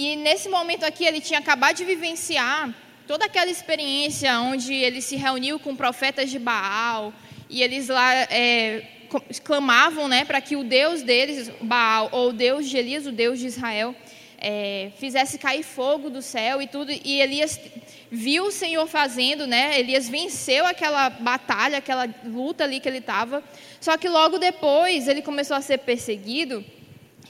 [0.00, 2.72] E nesse momento aqui ele tinha acabado de vivenciar
[3.04, 7.12] toda aquela experiência onde ele se reuniu com profetas de Baal,
[7.50, 8.84] e eles lá é,
[9.42, 13.40] clamavam né, para que o Deus deles, Baal, ou o Deus de Elias, o Deus
[13.40, 13.92] de Israel,
[14.40, 16.92] é, fizesse cair fogo do céu e tudo.
[16.92, 17.58] E Elias
[18.08, 19.80] viu o Senhor fazendo, né?
[19.80, 23.42] Elias venceu aquela batalha, aquela luta ali que ele estava.
[23.80, 26.64] Só que logo depois ele começou a ser perseguido.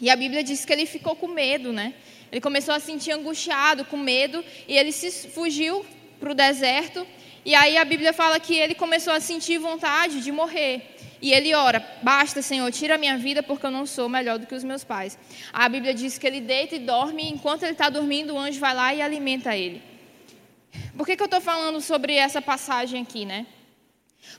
[0.02, 1.94] E a Bíblia diz que ele ficou com medo, né?
[2.30, 5.84] Ele começou a se sentir angustiado, com medo, e ele se fugiu
[6.20, 7.06] para o deserto
[7.48, 10.96] e aí a Bíblia fala que ele começou a sentir vontade de morrer.
[11.22, 14.46] E ele ora: Basta, Senhor, tira a minha vida porque eu não sou melhor do
[14.46, 15.18] que os meus pais.
[15.50, 18.60] A Bíblia diz que ele deita e dorme, e enquanto ele está dormindo, o anjo
[18.60, 19.82] vai lá e alimenta ele.
[20.94, 23.46] Por que, que eu estou falando sobre essa passagem aqui, né?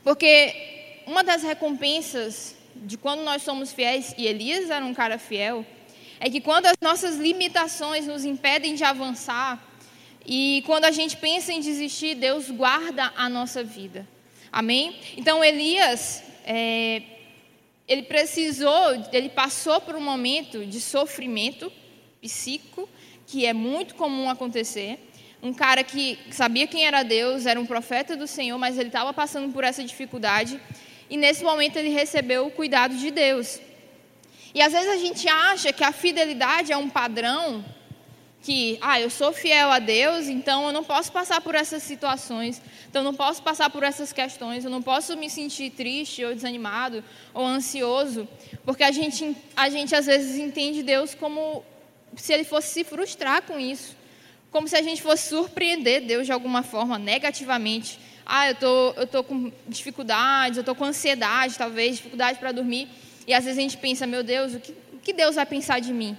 [0.04, 5.66] Porque uma das recompensas de quando nós somos fiéis, e Elias era um cara fiel,
[6.20, 9.64] é que quando as nossas limitações nos impedem de avançar,
[10.26, 14.08] e quando a gente pensa em desistir, Deus guarda a nossa vida.
[14.52, 15.00] Amém?
[15.16, 17.02] Então Elias, é,
[17.88, 18.76] ele precisou,
[19.12, 21.72] ele passou por um momento de sofrimento
[22.22, 22.88] psíquico,
[23.26, 25.00] que é muito comum acontecer.
[25.42, 29.14] Um cara que sabia quem era Deus, era um profeta do Senhor, mas ele estava
[29.14, 30.60] passando por essa dificuldade.
[31.10, 33.60] E nesse momento ele recebeu o cuidado de Deus.
[34.54, 37.64] E às vezes a gente acha que a fidelidade é um padrão
[38.42, 42.62] que, ah, eu sou fiel a Deus, então eu não posso passar por essas situações,
[42.90, 46.34] então eu não posso passar por essas questões, eu não posso me sentir triste ou
[46.34, 48.28] desanimado ou ansioso,
[48.66, 51.64] porque a gente, a gente às vezes entende Deus como
[52.16, 53.96] se ele fosse se frustrar com isso,
[54.52, 58.00] como se a gente fosse surpreender Deus de alguma forma negativamente.
[58.26, 62.88] Ah, eu tô, eu tô com dificuldades, eu tô com ansiedade, talvez dificuldade para dormir,
[63.30, 65.80] e às vezes a gente pensa, meu Deus, o que, o que Deus vai pensar
[65.80, 66.18] de mim?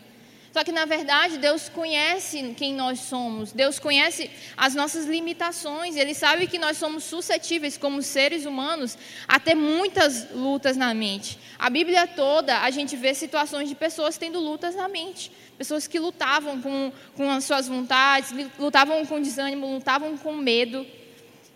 [0.53, 6.15] Só que, na verdade, Deus conhece quem nós somos, Deus conhece as nossas limitações, Ele
[6.15, 8.97] sabe que nós somos suscetíveis, como seres humanos,
[9.27, 11.37] a ter muitas lutas na mente.
[11.59, 15.99] A Bíblia toda, a gente vê situações de pessoas tendo lutas na mente, pessoas que
[15.99, 20.87] lutavam com, com as suas vontades, lutavam com desânimo, lutavam com medo.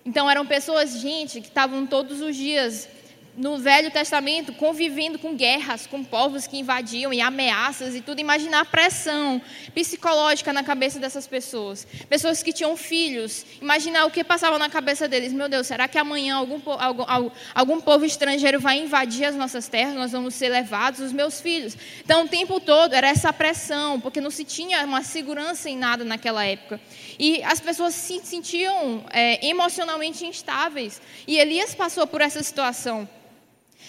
[0.05, 2.89] Então, eram pessoas, gente, que estavam todos os dias
[3.37, 8.61] no Velho Testamento, convivendo com guerras, com povos que invadiam e ameaças e tudo, imaginar
[8.61, 9.43] a pressão
[9.75, 11.87] psicológica na cabeça dessas pessoas.
[12.09, 15.33] Pessoas que tinham filhos, imaginar o que passava na cabeça deles.
[15.33, 19.95] Meu Deus, será que amanhã algum, algum, algum povo estrangeiro vai invadir as nossas terras,
[19.95, 21.77] nós vamos ser levados, os meus filhos?
[22.05, 26.05] Então, o tempo todo era essa pressão, porque não se tinha uma segurança em nada
[26.05, 26.81] naquela época.
[27.19, 31.01] E as pessoas se sentiam é, emocionalmente instáveis.
[31.27, 33.09] E Elias passou por essa situação.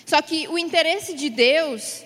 [0.05, 2.03] Só que o interesse de Deus,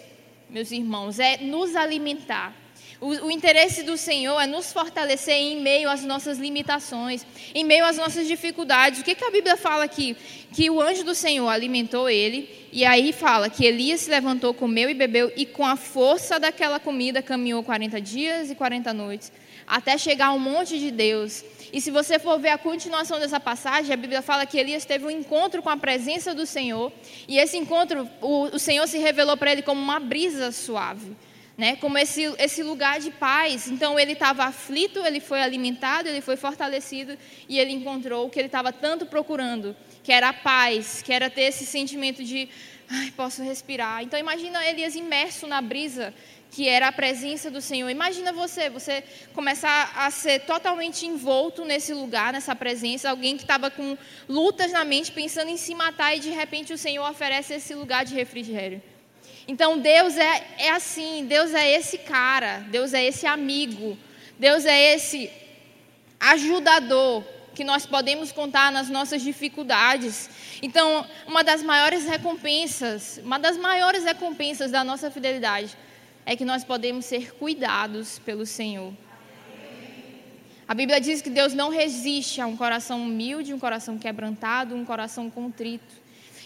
[0.49, 2.55] meus irmãos, é nos alimentar.
[3.01, 7.25] O, o, interesse do Senhor é nos fortalecer em meio às nossas limitações,
[7.55, 8.99] em meio às nossas dificuldades.
[8.99, 10.17] O que, que a Bíblia fala aqui?
[10.53, 14.89] Que o anjo do Senhor alimentou ele, e aí fala que Elias se levantou, comeu
[14.89, 19.31] e bebeu, e com a força daquela comida caminhou 40 dias e 40 noites,
[19.69, 21.45] até chegar ao monte de Deus.
[21.71, 25.05] E se você for ver a continuação dessa passagem, a Bíblia fala que Elias teve
[25.05, 26.91] um encontro com a presença do Senhor,
[27.27, 31.15] e esse encontro, o, o Senhor se revelou para ele como uma brisa suave.
[31.55, 33.67] Né, como esse, esse lugar de paz.
[33.67, 37.17] Então ele estava aflito, ele foi alimentado, ele foi fortalecido
[37.49, 41.29] e ele encontrou o que ele estava tanto procurando, que era a paz, que era
[41.29, 42.47] ter esse sentimento de,
[42.89, 44.01] ai, posso respirar.
[44.01, 46.13] Então imagina Elias imerso na brisa
[46.51, 47.89] que era a presença do Senhor.
[47.89, 53.69] Imagina você, você começar a ser totalmente envolto nesse lugar, nessa presença, alguém que estava
[53.69, 57.75] com lutas na mente, pensando em se matar e de repente o Senhor oferece esse
[57.75, 58.81] lugar de refrigério.
[59.47, 63.97] Então Deus é, é assim, Deus é esse cara, Deus é esse amigo,
[64.37, 65.29] Deus é esse
[66.19, 70.29] ajudador que nós podemos contar nas nossas dificuldades.
[70.61, 75.75] Então, uma das maiores recompensas, uma das maiores recompensas da nossa fidelidade
[76.29, 78.93] é que nós podemos ser cuidados pelo Senhor.
[80.67, 84.85] A Bíblia diz que Deus não resiste a um coração humilde, um coração quebrantado, um
[84.85, 85.91] coração contrito.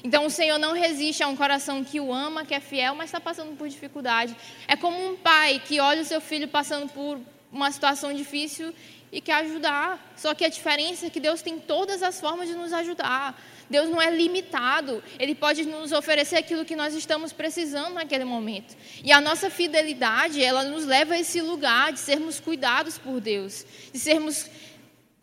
[0.01, 3.09] Então o Senhor não resiste a um coração que o ama, que é fiel, mas
[3.09, 4.33] está passando por dificuldade.
[4.69, 7.19] É como um pai que olha o seu filho passando por
[7.51, 8.73] uma situação difícil
[9.11, 10.13] e quer ajudar.
[10.15, 13.37] Só que a diferença é que Deus tem todas as formas de nos ajudar.
[13.69, 18.75] Deus não é limitado, Ele pode nos oferecer aquilo que nós estamos precisando naquele momento.
[19.03, 23.65] E a nossa fidelidade, ela nos leva a esse lugar de sermos cuidados por Deus,
[23.91, 24.49] de sermos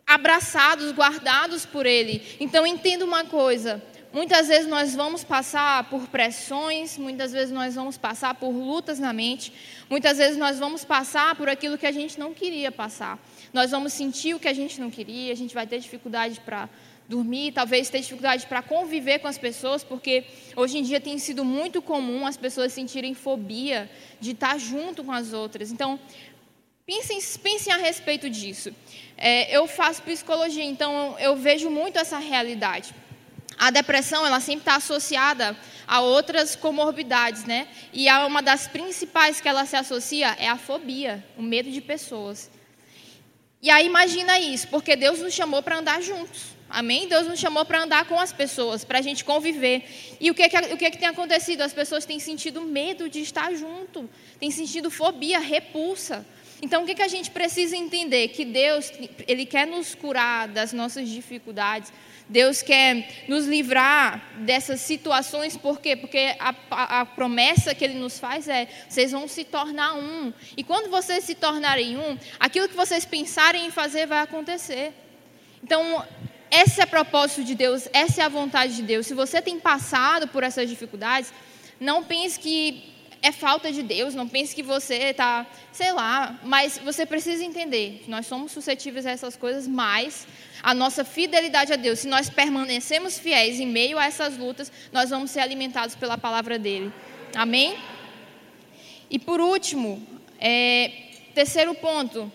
[0.05, 2.21] abraçados, guardados por Ele.
[2.39, 7.97] Então entenda uma coisa: muitas vezes nós vamos passar por pressões, muitas vezes nós vamos
[7.97, 9.53] passar por lutas na mente,
[9.89, 13.17] muitas vezes nós vamos passar por aquilo que a gente não queria passar.
[13.53, 16.69] Nós vamos sentir o que a gente não queria, a gente vai ter dificuldade para
[17.11, 20.23] dormir, talvez ter dificuldade para conviver com as pessoas, porque
[20.55, 25.11] hoje em dia tem sido muito comum as pessoas sentirem fobia de estar junto com
[25.11, 25.71] as outras.
[25.71, 25.99] Então,
[26.85, 28.73] pensem, pensem a respeito disso.
[29.17, 32.95] É, eu faço psicologia, então eu vejo muito essa realidade.
[33.57, 37.67] A depressão, ela sempre está associada a outras comorbidades, né?
[37.93, 42.49] E uma das principais que ela se associa é a fobia, o medo de pessoas.
[43.61, 46.60] E aí imagina isso, porque Deus nos chamou para andar juntos.
[46.71, 47.07] Amém?
[47.07, 49.83] Deus nos chamou para andar com as pessoas, para a gente conviver.
[50.19, 51.61] E o que, que, o que, que tem acontecido?
[51.61, 56.25] As pessoas têm sentido medo de estar junto, têm sentido fobia, repulsa.
[56.61, 58.29] Então, o que, que a gente precisa entender?
[58.29, 58.91] Que Deus,
[59.27, 61.91] Ele quer nos curar das nossas dificuldades.
[62.29, 65.97] Deus quer nos livrar dessas situações, por quê?
[65.97, 70.31] Porque a, a, a, promessa que Ele nos faz é: vocês vão se tornar um.
[70.55, 74.93] E quando vocês se tornarem um, aquilo que vocês pensarem em fazer vai acontecer.
[75.63, 76.05] Então,
[76.51, 79.07] esse é o propósito de Deus, essa é a vontade de Deus.
[79.07, 81.33] Se você tem passado por essas dificuldades,
[81.79, 86.79] não pense que é falta de Deus, não pense que você está, sei lá, mas
[86.79, 90.27] você precisa entender que nós somos suscetíveis a essas coisas, mas
[90.61, 95.09] a nossa fidelidade a Deus, se nós permanecemos fiéis em meio a essas lutas, nós
[95.09, 96.91] vamos ser alimentados pela palavra dele.
[97.33, 97.77] Amém?
[99.09, 100.05] E por último,
[100.39, 100.91] é,
[101.33, 102.31] terceiro ponto,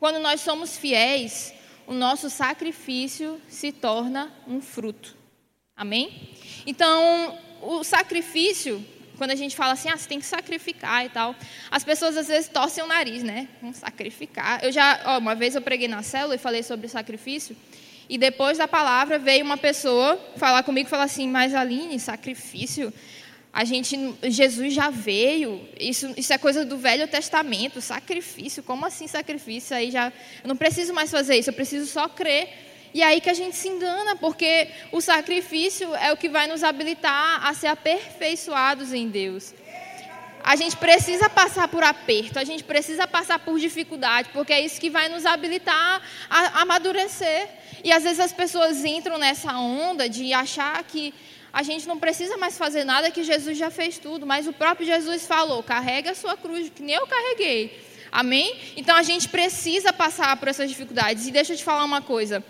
[0.00, 1.52] quando nós somos fiéis,
[1.86, 5.16] o nosso sacrifício se torna um fruto.
[5.76, 6.30] Amém?
[6.66, 8.84] Então, o sacrifício,
[9.18, 11.34] quando a gente fala assim, ah, você tem que sacrificar e tal,
[11.70, 13.48] as pessoas às vezes torcem o nariz, né?
[13.60, 14.64] Vamos sacrificar.
[14.64, 17.56] Eu já, ó, uma vez eu preguei na célula e falei sobre sacrifício,
[18.08, 22.92] e depois da palavra veio uma pessoa falar comigo e falar assim, mas Aline, sacrifício,
[23.56, 29.06] a gente, Jesus já veio, isso, isso é coisa do Velho Testamento, sacrifício, como assim
[29.06, 29.76] sacrifício?
[29.76, 32.48] Aí já, eu não preciso mais fazer isso, eu preciso só crer.
[32.92, 36.64] E aí que a gente se engana, porque o sacrifício é o que vai nos
[36.64, 39.54] habilitar a ser aperfeiçoados em Deus.
[40.42, 44.80] A gente precisa passar por aperto, a gente precisa passar por dificuldade, porque é isso
[44.80, 47.48] que vai nos habilitar a amadurecer.
[47.84, 51.14] E às vezes as pessoas entram nessa onda de achar que
[51.54, 54.84] a gente não precisa mais fazer nada que Jesus já fez tudo, mas o próprio
[54.84, 57.80] Jesus falou: carrega a sua cruz, que nem eu carreguei.
[58.10, 58.56] Amém?
[58.76, 61.28] Então a gente precisa passar por essas dificuldades.
[61.28, 62.44] E deixa eu te falar uma coisa: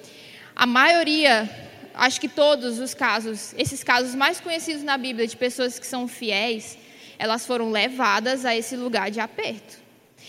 [0.57, 1.51] a maioria,
[1.93, 6.09] acho que todos os casos, esses casos mais conhecidos na Bíblia de pessoas que são
[6.09, 6.79] fiéis,
[7.19, 9.85] elas foram levadas a esse lugar de aperto.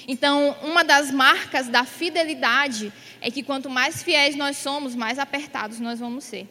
[0.05, 5.79] Então, uma das marcas da fidelidade é que quanto mais fiéis nós somos, mais apertados
[5.79, 6.45] nós vamos ser.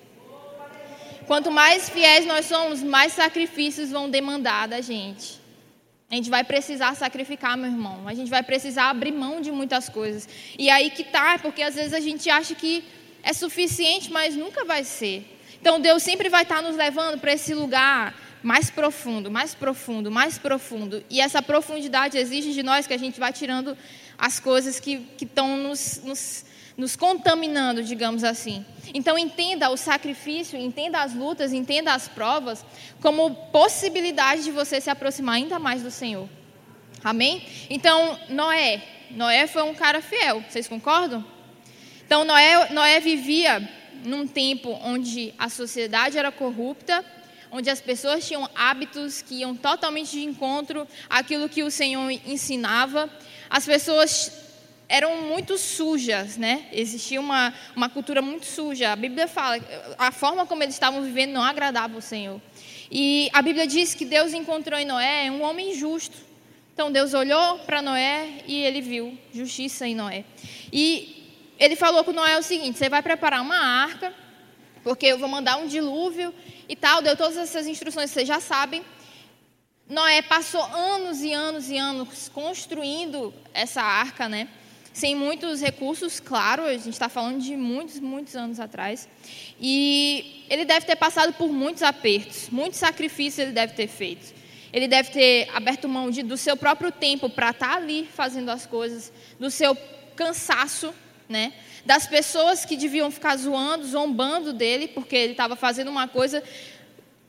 [1.27, 5.41] Quanto mais fiéis nós somos, mais sacrifícios vão demandar da gente.
[6.11, 8.07] A gente vai precisar sacrificar, meu irmão.
[8.07, 10.29] A gente vai precisar abrir mão de muitas coisas.
[10.59, 12.85] E aí que tá, porque às vezes a gente acha que
[13.23, 15.25] é suficiente, mas nunca vai ser.
[15.61, 20.37] Então Deus sempre vai estar nos levando para esse lugar mais profundo, mais profundo, mais
[20.37, 21.03] profundo.
[21.09, 23.77] E essa profundidade exige de nós que a gente vá tirando
[24.19, 26.45] as coisas que estão nos, nos
[26.77, 28.65] nos contaminando, digamos assim.
[28.93, 32.65] Então, entenda o sacrifício, entenda as lutas, entenda as provas
[33.01, 36.29] como possibilidade de você se aproximar ainda mais do Senhor.
[37.03, 37.47] Amém?
[37.71, 38.83] Então, Noé.
[39.11, 41.25] Noé foi um cara fiel, vocês concordam?
[42.05, 43.69] Então, Noé, Noé vivia
[44.05, 47.05] num tempo onde a sociedade era corrupta,
[47.51, 53.09] onde as pessoas tinham hábitos que iam totalmente de encontro àquilo que o Senhor ensinava.
[53.49, 54.44] As pessoas
[54.89, 56.67] eram muito sujas, né?
[56.73, 58.93] Existia uma, uma cultura muito suja.
[58.93, 59.59] A Bíblia fala,
[59.99, 62.41] a forma como eles estavam vivendo não agradava o Senhor.
[62.91, 66.17] E a Bíblia diz que Deus encontrou em Noé um homem justo.
[66.73, 70.25] Então Deus olhou para Noé e ele viu justiça em Noé.
[70.73, 74.13] E ele falou com Noé o seguinte: você vai preparar uma arca,
[74.83, 76.35] porque eu vou mandar um dilúvio
[76.69, 77.01] e tal.
[77.01, 78.85] Deu todas essas instruções, vocês já sabem.
[79.89, 84.49] Noé passou anos e anos e anos construindo essa arca, né?
[84.95, 89.09] Sem muitos recursos, claro, a gente está falando de muitos, muitos anos atrás.
[89.61, 94.33] E ele deve ter passado por muitos apertos, muitos sacrifícios ele deve ter feito.
[94.73, 98.51] Ele deve ter aberto mão de, do seu próprio tempo para estar tá ali fazendo
[98.51, 99.77] as coisas, do seu
[100.15, 100.95] cansaço,
[101.29, 101.53] né?
[101.85, 106.43] das pessoas que deviam ficar zoando, zombando dele, porque ele estava fazendo uma coisa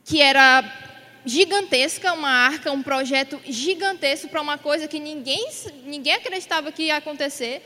[0.04, 0.62] que era
[1.26, 5.44] gigantesca, uma arca, um projeto gigantesco para uma coisa que ninguém,
[5.84, 7.60] ninguém acreditava que ia acontecer.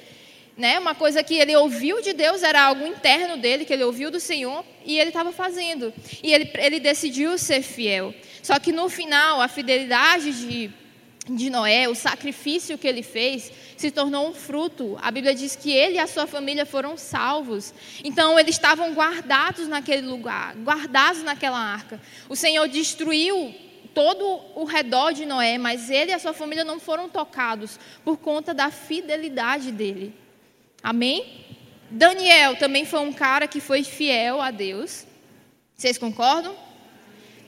[0.57, 0.79] Né?
[0.79, 4.19] Uma coisa que ele ouviu de Deus, era algo interno dele, que ele ouviu do
[4.19, 5.93] Senhor, e ele estava fazendo.
[6.23, 8.15] E ele, ele decidiu ser fiel.
[8.43, 10.71] Só que no final, a fidelidade de,
[11.29, 14.99] de Noé, o sacrifício que ele fez, se tornou um fruto.
[15.01, 17.75] A Bíblia diz que ele e a sua família foram salvos.
[18.03, 22.01] Então, eles estavam guardados naquele lugar, guardados naquela arca.
[22.29, 23.55] O Senhor destruiu
[23.95, 28.16] todo o redor de Noé, mas ele e a sua família não foram tocados por
[28.16, 30.14] conta da fidelidade dele.
[30.83, 31.45] Amém?
[31.91, 35.07] Daniel também foi um cara que foi fiel a Deus.
[35.77, 36.55] Vocês concordam?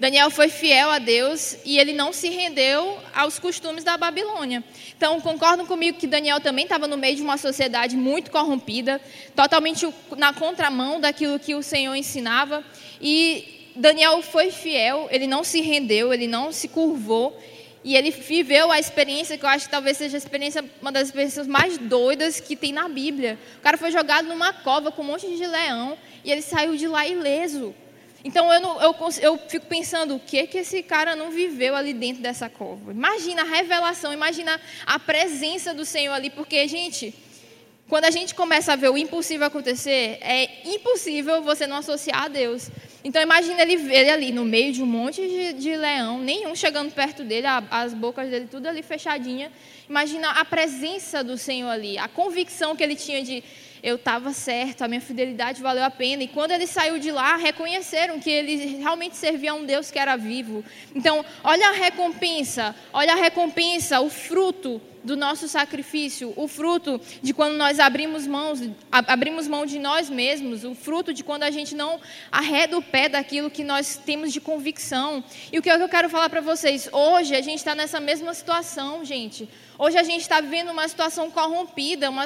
[0.03, 4.65] Daniel foi fiel a Deus e ele não se rendeu aos costumes da Babilônia.
[4.97, 9.01] Então, concordam comigo que Daniel também estava no meio de uma sociedade muito corrompida,
[9.37, 9.87] totalmente
[10.17, 12.65] na contramão daquilo que o Senhor ensinava.
[13.01, 17.41] E Daniel foi fiel, ele não se rendeu, ele não se curvou.
[17.85, 21.07] E ele viveu a experiência que eu acho que talvez seja a experiência, uma das
[21.07, 23.39] experiências mais doidas que tem na Bíblia.
[23.59, 26.89] O cara foi jogado numa cova com um monte de leão e ele saiu de
[26.89, 27.73] lá ileso.
[28.25, 31.93] Então eu, não, eu, eu, fico pensando o que que esse cara não viveu ali
[31.93, 32.93] dentro dessa cova.
[32.93, 37.13] Imagina a revelação, imagina a presença do Senhor ali, porque gente,
[37.89, 42.29] quando a gente começa a ver o impossível acontecer, é impossível você não associar a
[42.29, 42.71] Deus.
[43.05, 46.93] Então imagina ele, ele ali no meio de um monte de, de leão, nenhum chegando
[46.93, 49.51] perto dele, a, as bocas dele tudo ali fechadinha.
[49.89, 53.43] Imagina a presença do Senhor ali, a convicção que ele tinha de
[53.83, 56.23] eu estava certo, a minha fidelidade valeu a pena.
[56.23, 59.99] E quando ele saiu de lá, reconheceram que ele realmente servia a um Deus que
[59.99, 60.65] era vivo.
[60.95, 67.35] Então, olha a recompensa, olha a recompensa, o fruto do nosso sacrifício, o fruto de
[67.35, 68.61] quando nós abrimos mãos,
[68.91, 73.09] abrimos mão de nós mesmos, o fruto de quando a gente não arreda o pé
[73.09, 75.25] daquilo que nós temos de convicção.
[75.53, 79.05] E o que eu quero falar para vocês, hoje a gente está nessa mesma situação,
[79.05, 79.49] gente.
[79.85, 82.25] Hoje a gente está vivendo uma situação corrompida, uma,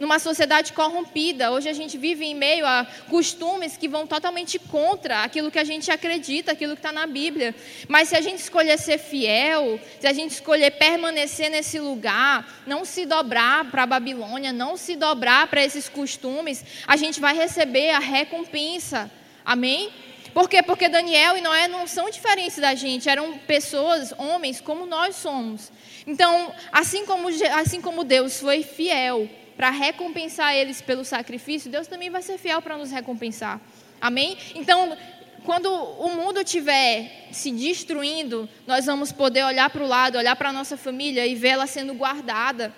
[0.00, 1.52] numa sociedade corrompida.
[1.52, 5.64] Hoje a gente vive em meio a costumes que vão totalmente contra aquilo que a
[5.64, 7.54] gente acredita, aquilo que está na Bíblia.
[7.86, 12.82] Mas se a gente escolher ser fiel, se a gente escolher permanecer nesse lugar, não
[12.82, 17.90] se dobrar para a Babilônia, não se dobrar para esses costumes, a gente vai receber
[17.90, 19.10] a recompensa.
[19.44, 19.92] Amém?
[20.36, 20.62] Por quê?
[20.62, 25.72] Porque Daniel e Noé não são diferentes da gente, eram pessoas, homens, como nós somos.
[26.06, 32.10] Então, assim como, assim como Deus foi fiel para recompensar eles pelo sacrifício, Deus também
[32.10, 33.58] vai ser fiel para nos recompensar.
[33.98, 34.36] Amém?
[34.54, 34.94] Então,
[35.42, 40.50] quando o mundo estiver se destruindo, nós vamos poder olhar para o lado, olhar para
[40.50, 42.74] a nossa família e vê-la sendo guardada.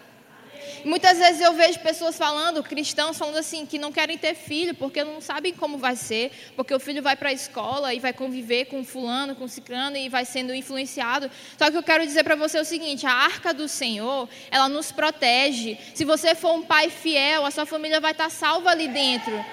[0.84, 5.04] Muitas vezes eu vejo pessoas falando, cristãos falando assim, que não querem ter filho porque
[5.04, 8.66] não sabem como vai ser, porque o filho vai para a escola e vai conviver
[8.66, 11.30] com fulano, com ciclano e vai sendo influenciado.
[11.56, 14.92] Só que eu quero dizer para você o seguinte: a arca do Senhor, ela nos
[14.92, 15.78] protege.
[15.94, 19.44] Se você for um pai fiel, a sua família vai estar salva ali dentro.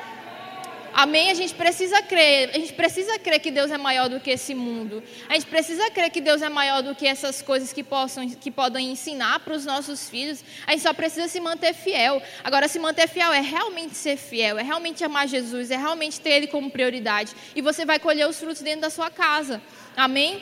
[0.97, 1.29] Amém?
[1.29, 2.51] A gente precisa crer.
[2.53, 5.03] A gente precisa crer que Deus é maior do que esse mundo.
[5.27, 8.49] A gente precisa crer que Deus é maior do que essas coisas que possam, que
[8.49, 10.41] podem ensinar para os nossos filhos.
[10.65, 12.23] A gente só precisa se manter fiel.
[12.45, 16.29] Agora, se manter fiel é realmente ser fiel, é realmente amar Jesus, é realmente ter
[16.29, 17.33] Ele como prioridade.
[17.53, 19.61] E você vai colher os frutos dentro da sua casa.
[19.97, 20.41] Amém?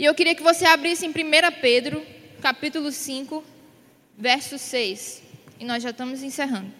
[0.00, 1.12] E eu queria que você abrisse em 1
[1.60, 2.04] Pedro,
[2.42, 3.44] capítulo 5,
[4.16, 5.22] verso 6.
[5.60, 6.77] E nós já estamos encerrando.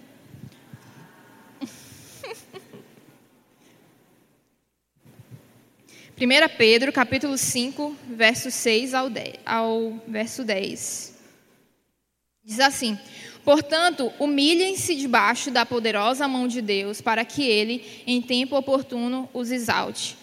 [6.21, 11.15] 1 Pedro, capítulo 5, verso 6 ao, 10, ao verso 10.
[12.45, 12.99] Diz assim:
[13.45, 19.51] Portanto, humilhem-se debaixo da poderosa mão de Deus, para que ele, em tempo oportuno, os
[19.51, 20.17] exalte.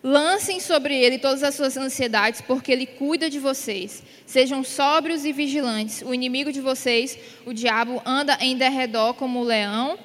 [0.00, 4.02] Lancem sobre ele todas as suas ansiedades, porque ele cuida de vocês.
[4.26, 6.02] Sejam sóbrios e vigilantes.
[6.02, 9.98] O inimigo de vocês, o diabo, anda em derredor como um leão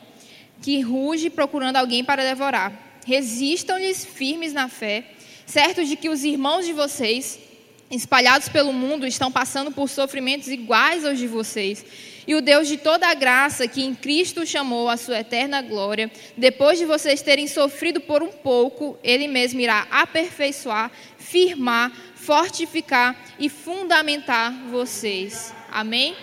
[0.61, 2.73] que ruge procurando alguém para devorar.
[3.05, 5.05] Resistam-lhes firmes na fé
[5.47, 7.39] certos de que os irmãos de vocês,
[7.89, 11.85] espalhados pelo mundo, estão passando por sofrimentos iguais aos de vocês.
[12.27, 16.11] E o Deus de toda a graça, que em Cristo chamou a sua eterna glória,
[16.35, 23.47] depois de vocês terem sofrido por um pouco, Ele mesmo irá aperfeiçoar, firmar, fortificar e
[23.47, 25.53] fundamentar vocês.
[25.71, 26.13] Amém?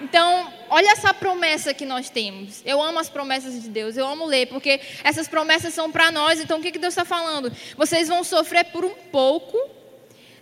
[0.00, 2.62] Então, olha essa promessa que nós temos.
[2.64, 6.40] Eu amo as promessas de Deus, eu amo ler, porque essas promessas são para nós.
[6.40, 7.52] Então, o que, que Deus está falando?
[7.76, 9.56] Vocês vão sofrer por um pouco,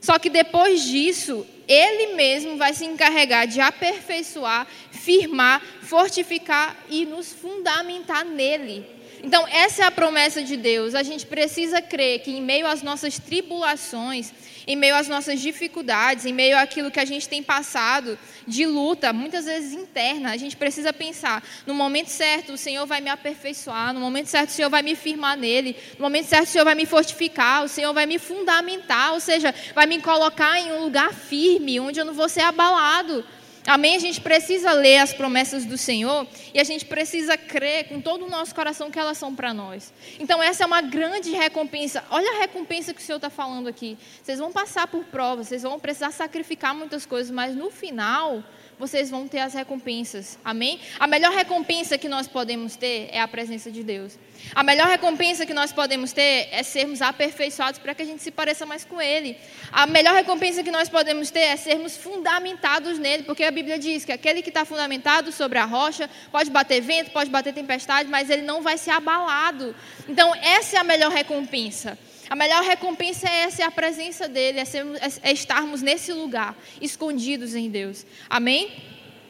[0.01, 7.33] só que depois disso, Ele mesmo vai se encarregar de aperfeiçoar, firmar, fortificar e nos
[7.33, 8.97] fundamentar nele.
[9.27, 10.95] Então, essa é a promessa de Deus.
[10.95, 14.33] A gente precisa crer que, em meio às nossas tribulações,
[14.69, 18.17] em meio às nossas dificuldades, em meio àquilo que a gente tem passado
[18.47, 23.01] de luta, muitas vezes interna, a gente precisa pensar: no momento certo o Senhor vai
[23.01, 26.51] me aperfeiçoar, no momento certo o Senhor vai me firmar nele, no momento certo o
[26.53, 30.71] Senhor vai me fortificar, o Senhor vai me fundamentar, ou seja, vai me colocar em
[30.71, 33.25] um lugar firme, onde eu não vou ser abalado.
[33.67, 33.97] Amém?
[33.97, 38.25] A gente precisa ler as promessas do Senhor e a gente precisa crer com todo
[38.25, 39.93] o nosso coração que elas são para nós.
[40.21, 42.05] Então, essa é uma grande recompensa.
[42.11, 43.99] Olha a recompensa que o Senhor está falando aqui.
[44.23, 48.45] Vocês vão passar por provas, vocês vão precisar sacrificar muitas coisas, mas no final,
[48.79, 50.39] vocês vão ter as recompensas.
[50.45, 50.81] Amém?
[50.99, 54.19] A melhor recompensa que nós podemos ter é a presença de Deus.
[54.55, 58.31] A melhor recompensa que nós podemos ter é sermos aperfeiçoados para que a gente se
[58.31, 59.37] pareça mais com Ele.
[59.73, 64.05] A melhor recompensa que nós podemos ter é sermos fundamentados nele, porque a Bíblia diz
[64.05, 68.31] que aquele que está fundamentado sobre a rocha pode bater vento, pode bater tempestade, mas
[68.31, 69.75] ele não vai ser abalado.
[70.09, 71.99] Então, essa é a melhor recompensa.
[72.29, 76.13] A melhor recompensa é essa, é a presença dele, é, sermos, é, é estarmos nesse
[76.13, 78.05] lugar, escondidos em Deus.
[78.29, 78.73] Amém?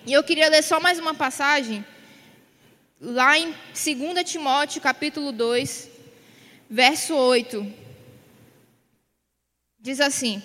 [0.06, 1.84] E eu queria ler só mais uma passagem,
[3.00, 5.90] lá em 2 Timóteo, capítulo 2,
[6.70, 7.66] verso 8.
[9.78, 10.42] Diz assim: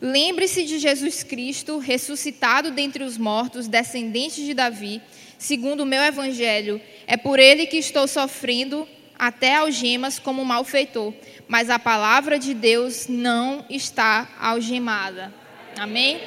[0.00, 5.02] Lembre-se de Jesus Cristo, ressuscitado dentre os mortos, descendente de Davi,
[5.36, 6.80] segundo o meu evangelho.
[7.06, 8.88] É por ele que estou sofrendo
[9.18, 11.12] até algemas como malfeitor,
[11.48, 15.32] mas a palavra de Deus não está algemada.
[15.78, 16.20] Amém?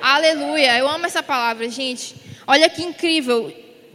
[0.00, 0.78] Aleluia.
[0.78, 2.16] Eu amo essa palavra, gente.
[2.46, 3.54] Olha que incrível.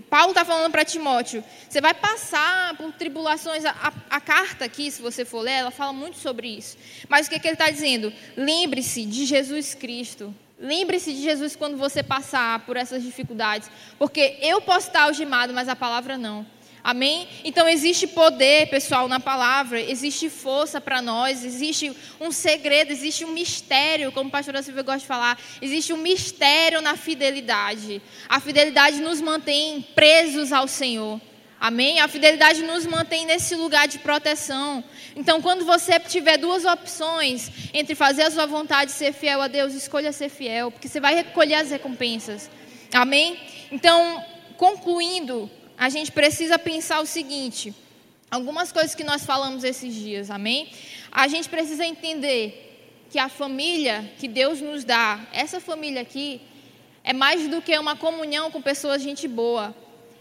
[0.09, 3.65] Paulo está falando para Timóteo: você vai passar por tribulações.
[3.65, 6.77] A, a, a, carta aqui, se você for ler, ela fala muito sobre isso.
[7.09, 8.13] Mas o que, que ele está dizendo?
[8.37, 10.33] Lembre-se de Jesus Cristo.
[10.59, 13.69] Lembre-se de Jesus quando você passar por essas dificuldades.
[13.99, 16.45] Porque eu posso estar algemado, mas a palavra não.
[16.85, 17.27] Amém?
[17.43, 23.31] Então existe poder, pessoal, na palavra, existe força para nós, existe um segredo, existe um
[23.31, 27.99] mistério, como o pastor Silvia gosta de falar, existe um mistério na fidelidade.
[28.29, 31.19] A fidelidade nos mantém presos ao Senhor.
[31.59, 32.01] Amém?
[32.01, 34.83] A fidelidade nos mantém nesse lugar de proteção.
[35.15, 39.47] Então, quando você tiver duas opções entre fazer a sua vontade e ser fiel a
[39.47, 42.47] Deus, escolha ser fiel, porque você vai recolher as recompensas.
[42.93, 43.39] Amém?
[43.71, 44.23] Então,
[44.55, 47.73] concluindo, a gente precisa pensar o seguinte:
[48.29, 50.69] algumas coisas que nós falamos esses dias, amém?
[51.11, 56.41] A gente precisa entender que a família que Deus nos dá, essa família aqui,
[57.03, 59.75] é mais do que uma comunhão com pessoas gente boa.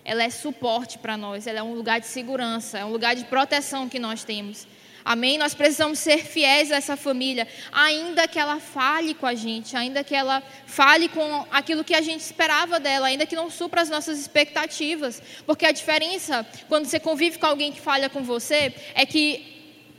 [0.04, 3.24] Ela é suporte para nós, ela é um lugar de segurança, é um lugar de
[3.24, 4.66] proteção que nós temos.
[5.04, 5.36] Amém?
[5.36, 10.02] Nós precisamos ser fiéis a essa família, ainda que ela fale com a gente, ainda
[10.02, 13.90] que ela fale com aquilo que a gente esperava dela, ainda que não supra as
[13.90, 15.22] nossas expectativas.
[15.44, 19.54] Porque a diferença, quando você convive com alguém que falha com você, é que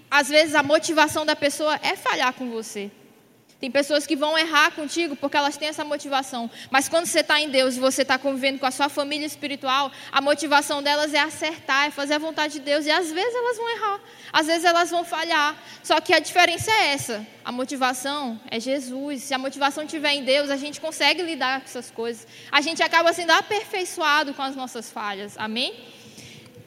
[0.09, 2.89] às vezes a motivação da pessoa é falhar com você.
[3.65, 6.51] Tem pessoas que vão errar contigo porque elas têm essa motivação.
[6.69, 9.91] Mas quando você está em Deus e você está convivendo com a sua família espiritual,
[10.11, 12.85] a motivação delas é acertar, é fazer a vontade de Deus.
[12.85, 13.99] E às vezes elas vão errar,
[14.31, 15.59] às vezes elas vão falhar.
[15.81, 19.23] Só que a diferença é essa: a motivação é Jesus.
[19.23, 22.27] Se a motivação estiver em Deus, a gente consegue lidar com essas coisas.
[22.51, 25.33] A gente acaba sendo aperfeiçoado com as nossas falhas.
[25.39, 25.73] Amém?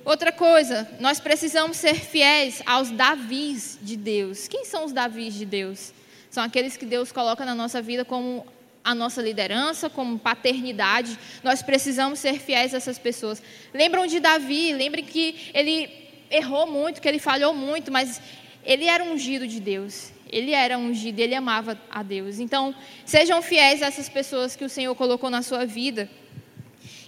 [0.04, 4.48] Outra coisa, nós precisamos ser fiéis aos Davis de Deus.
[4.48, 5.96] Quem são os Davis de Deus?
[6.38, 8.46] São aqueles que Deus coloca na nossa vida como
[8.84, 11.18] a nossa liderança, como paternidade.
[11.42, 13.42] Nós precisamos ser fiéis a essas pessoas.
[13.74, 15.90] Lembram de Davi, lembrem que ele
[16.30, 18.22] errou muito, que ele falhou muito, mas
[18.64, 20.12] ele era ungido de Deus.
[20.30, 22.38] Ele era ungido, ele amava a Deus.
[22.38, 22.72] Então,
[23.04, 26.08] sejam fiéis a essas pessoas que o Senhor colocou na sua vida.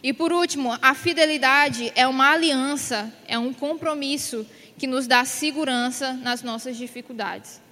[0.02, 4.44] E por último, a fidelidade é uma aliança, é um compromisso
[4.76, 7.62] que nos dá segurança nas nossas dificuldades.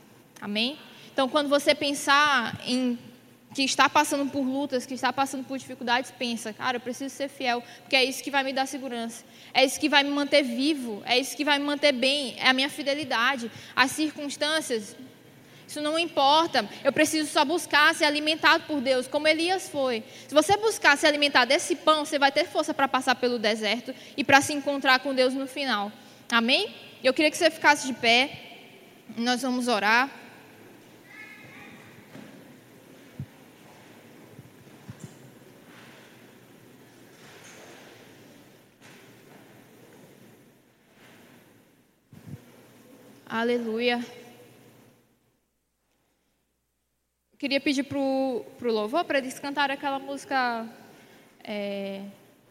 [0.41, 0.79] Amém?
[1.19, 2.97] Então, quando você pensar em
[3.53, 7.29] que está passando por lutas, que está passando por dificuldades, pensa, cara, eu preciso ser
[7.29, 9.25] fiel, porque é isso que vai me dar segurança.
[9.53, 12.49] É isso que vai me manter vivo, é isso que vai me manter bem, é
[12.49, 13.51] a minha fidelidade.
[13.75, 14.95] As circunstâncias,
[15.67, 16.65] isso não importa.
[16.85, 20.05] Eu preciso só buscar ser alimentado por Deus, como Elias foi.
[20.29, 23.93] Se você buscar se alimentar desse pão, você vai ter força para passar pelo deserto
[24.17, 25.91] e para se encontrar com Deus no final.
[26.31, 26.73] Amém?
[27.03, 28.31] Eu queria que você ficasse de pé.
[29.17, 30.28] Nós vamos orar.
[43.29, 44.03] Aleluia.
[47.39, 50.67] Queria pedir para o louvor para eles cantarem aquela música.
[51.45, 52.05] É,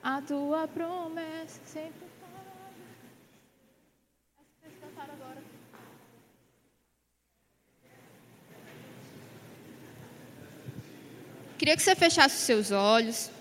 [0.03, 2.07] a tua promessa sempre.
[11.57, 13.31] Queria que você fechasse os seus olhos.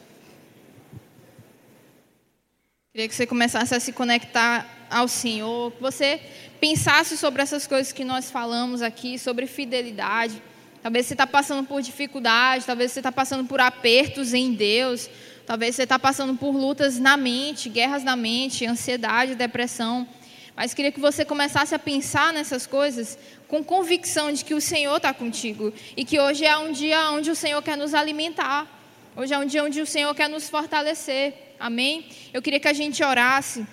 [2.92, 6.20] Queria que você começasse a se conectar ao Senhor, que você
[6.60, 10.42] pensasse sobre essas coisas que nós falamos aqui, sobre fidelidade.
[10.82, 15.10] Talvez você está passando por dificuldade, talvez você está passando por apertos em Deus,
[15.44, 20.06] talvez você está passando por lutas na mente, guerras na mente, ansiedade, depressão.
[20.54, 24.96] Mas queria que você começasse a pensar nessas coisas com convicção de que o Senhor
[24.96, 28.66] está contigo e que hoje é um dia onde o Senhor quer nos alimentar.
[29.14, 31.34] Hoje é um dia onde o Senhor quer nos fortalecer.
[31.58, 32.06] Amém?
[32.32, 33.66] Eu queria que a gente orasse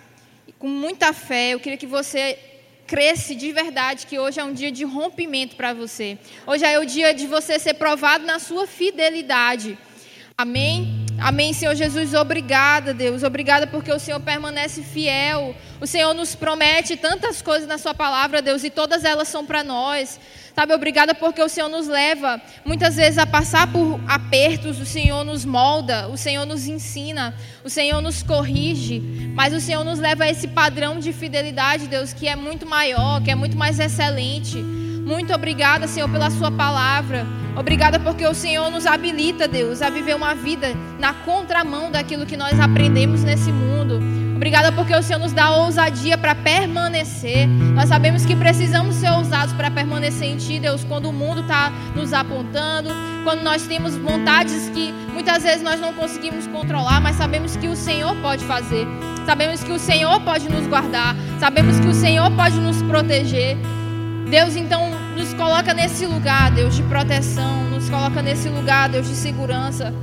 [0.60, 1.54] com muita fé.
[1.54, 2.38] Eu queria que você
[2.86, 6.18] cresce de verdade que hoje é um dia de rompimento para você.
[6.46, 9.78] Hoje é o dia de você ser provado na sua fidelidade.
[10.38, 10.93] Amém?
[11.24, 12.14] Amém, Senhor Jesus.
[12.14, 13.24] Obrigada, Deus.
[13.24, 15.56] Obrigada porque o Senhor permanece fiel.
[15.80, 19.64] O Senhor nos promete tantas coisas na Sua palavra, Deus, e todas elas são para
[19.64, 20.20] nós.
[20.54, 25.24] Sabe, obrigada porque o Senhor nos leva muitas vezes a passar por apertos, o Senhor
[25.24, 29.00] nos molda, o Senhor nos ensina, o Senhor nos corrige,
[29.34, 33.24] mas o Senhor nos leva a esse padrão de fidelidade, Deus, que é muito maior,
[33.24, 34.58] que é muito mais excelente.
[35.06, 37.26] Muito obrigada, Senhor, pela Sua palavra.
[37.56, 42.38] Obrigada porque o Senhor nos habilita, Deus, a viver uma vida na contramão daquilo que
[42.38, 44.00] nós aprendemos nesse mundo.
[44.36, 47.48] Obrigada porque o Senhor nos dá ousadia para permanecer.
[47.48, 51.72] Nós sabemos que precisamos ser ousados para permanecer em Ti, Deus, quando o mundo está
[51.96, 52.90] nos apontando,
[53.24, 57.76] quando nós temos vontades que muitas vezes nós não conseguimos controlar, mas sabemos que o
[57.76, 58.88] Senhor pode fazer.
[59.26, 61.16] Sabemos que o Senhor pode nos guardar.
[61.40, 63.58] Sabemos que o Senhor pode nos proteger.
[64.30, 67.64] Deus, então, nos coloca nesse lugar, Deus, de proteção.
[67.70, 69.94] Nos coloca nesse lugar, Deus, de segurança.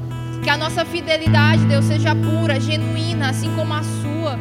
[0.42, 4.38] Que a nossa fidelidade, Deus, seja pura, genuína, assim como a sua.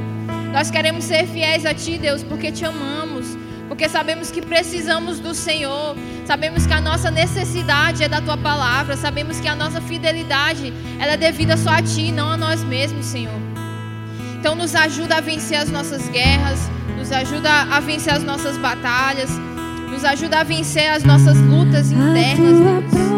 [0.54, 3.38] Nós queremos ser fiéis a Ti, Deus, porque te amamos.
[3.68, 5.96] Porque sabemos que precisamos do Senhor.
[6.26, 8.98] Sabemos que a nossa necessidade é da Tua palavra.
[8.98, 13.06] Sabemos que a nossa fidelidade ela é devida só a Ti, não a nós mesmos,
[13.06, 13.40] Senhor.
[14.40, 16.60] Então nos ajuda a vencer as nossas guerras.
[16.98, 19.30] Nos ajuda a vencer as nossas batalhas.
[19.90, 23.10] Nos ajuda a vencer as nossas lutas internas, Deus.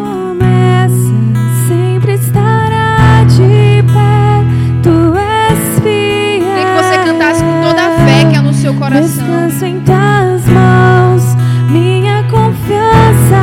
[8.82, 9.26] coração.
[9.26, 11.24] Descanso em tuas mãos,
[11.69, 13.38] minha confiança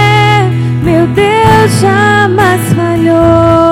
[0.00, 0.48] é,
[0.82, 3.67] meu Deus jamais falhou.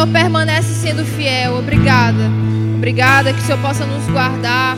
[0.00, 1.58] Senhor permanece sendo fiel.
[1.58, 2.30] Obrigada.
[2.76, 4.74] Obrigada que o Senhor possa nos guardar,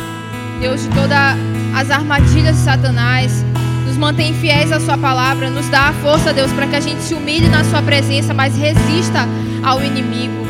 [0.60, 1.36] Deus, de todas
[1.76, 3.44] as armadilhas de Satanás.
[3.86, 5.48] Nos mantém fiéis à Sua palavra.
[5.48, 8.56] Nos dá a força, Deus, para que a gente se humilhe na Sua presença, mas
[8.56, 9.28] resista
[9.62, 10.44] ao inimigo.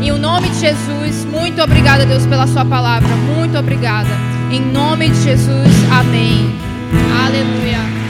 [0.00, 3.08] Em o nome de Jesus, muito obrigada, Deus, pela Sua palavra.
[3.36, 4.10] Muito obrigada.
[4.52, 6.54] Em nome de Jesus, amém.
[7.26, 8.01] Aleluia.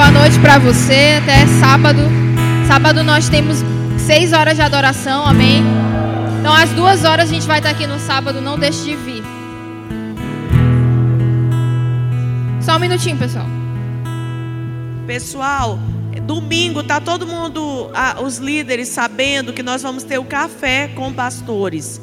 [0.00, 1.18] Boa noite para você.
[1.22, 2.00] Até sábado.
[2.66, 3.58] Sábado nós temos
[3.98, 5.62] seis horas de adoração, amém?
[6.38, 8.40] Então, às duas horas a gente vai estar aqui no sábado.
[8.40, 9.22] Não deixe de vir.
[12.62, 13.44] Só um minutinho, pessoal.
[15.06, 15.78] Pessoal,
[16.22, 17.90] domingo tá todo mundo,
[18.24, 22.00] os líderes, sabendo que nós vamos ter o café com pastores.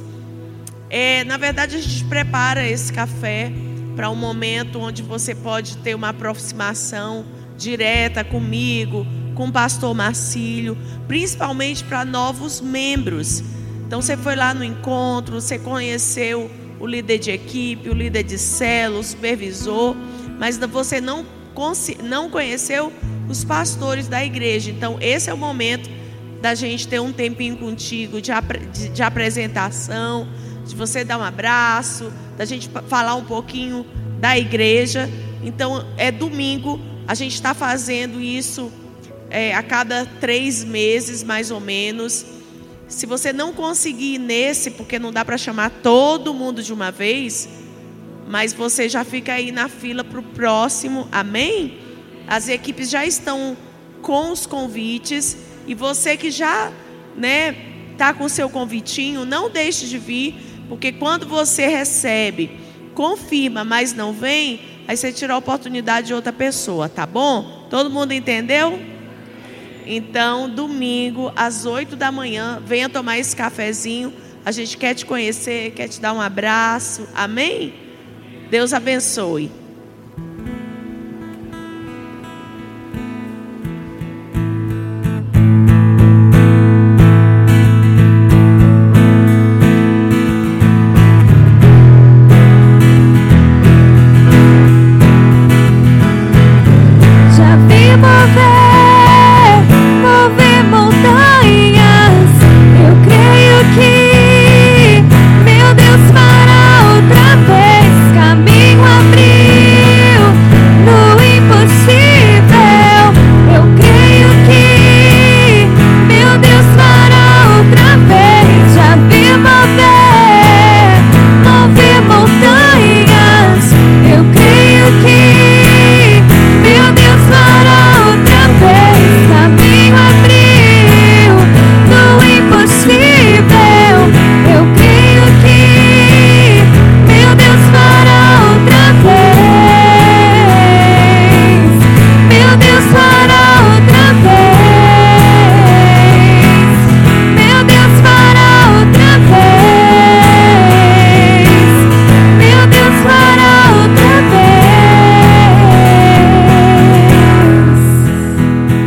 [0.88, 3.52] É, na verdade, a gente prepara esse café
[3.96, 7.26] para um momento onde você pode ter uma aproximação
[7.58, 10.78] direta comigo, com o pastor Marcílio,
[11.08, 13.44] principalmente para novos membros.
[13.86, 16.50] Então você foi lá no encontro, você conheceu
[16.80, 19.96] o líder de equipe, o líder de célula, o supervisor,
[20.40, 21.26] mas você não,
[22.04, 22.92] não conheceu
[23.28, 24.72] os pastores da igreja.
[24.72, 25.90] Então esse é o momento
[26.42, 28.32] da gente ter um tempinho contigo de,
[28.72, 30.28] de, de apresentação,
[30.66, 33.86] de você dar um abraço, da gente falar um pouquinho
[34.20, 35.10] da igreja.
[35.44, 38.72] Então é domingo a gente está fazendo isso
[39.30, 42.26] é, a cada três meses, mais ou menos.
[42.88, 46.92] Se você não conseguir ir nesse, porque não dá para chamar todo mundo de uma
[46.92, 47.48] vez,
[48.28, 51.80] mas você já fica aí na fila para o próximo, amém?
[52.28, 53.56] As equipes já estão
[54.02, 56.72] com os convites e você que já,
[57.16, 57.56] né,
[57.98, 60.36] tá com seu convitinho, não deixe de vir,
[60.68, 62.52] porque quando você recebe,
[62.94, 67.68] confirma, mas não vem, Aí você tira a oportunidade de outra pessoa, tá bom?
[67.70, 68.80] Todo mundo entendeu?
[69.86, 74.14] Então, domingo, às 8 da manhã, venha tomar esse cafezinho.
[74.46, 77.08] A gente quer te conhecer, quer te dar um abraço.
[77.14, 77.74] Amém?
[78.50, 79.52] Deus abençoe.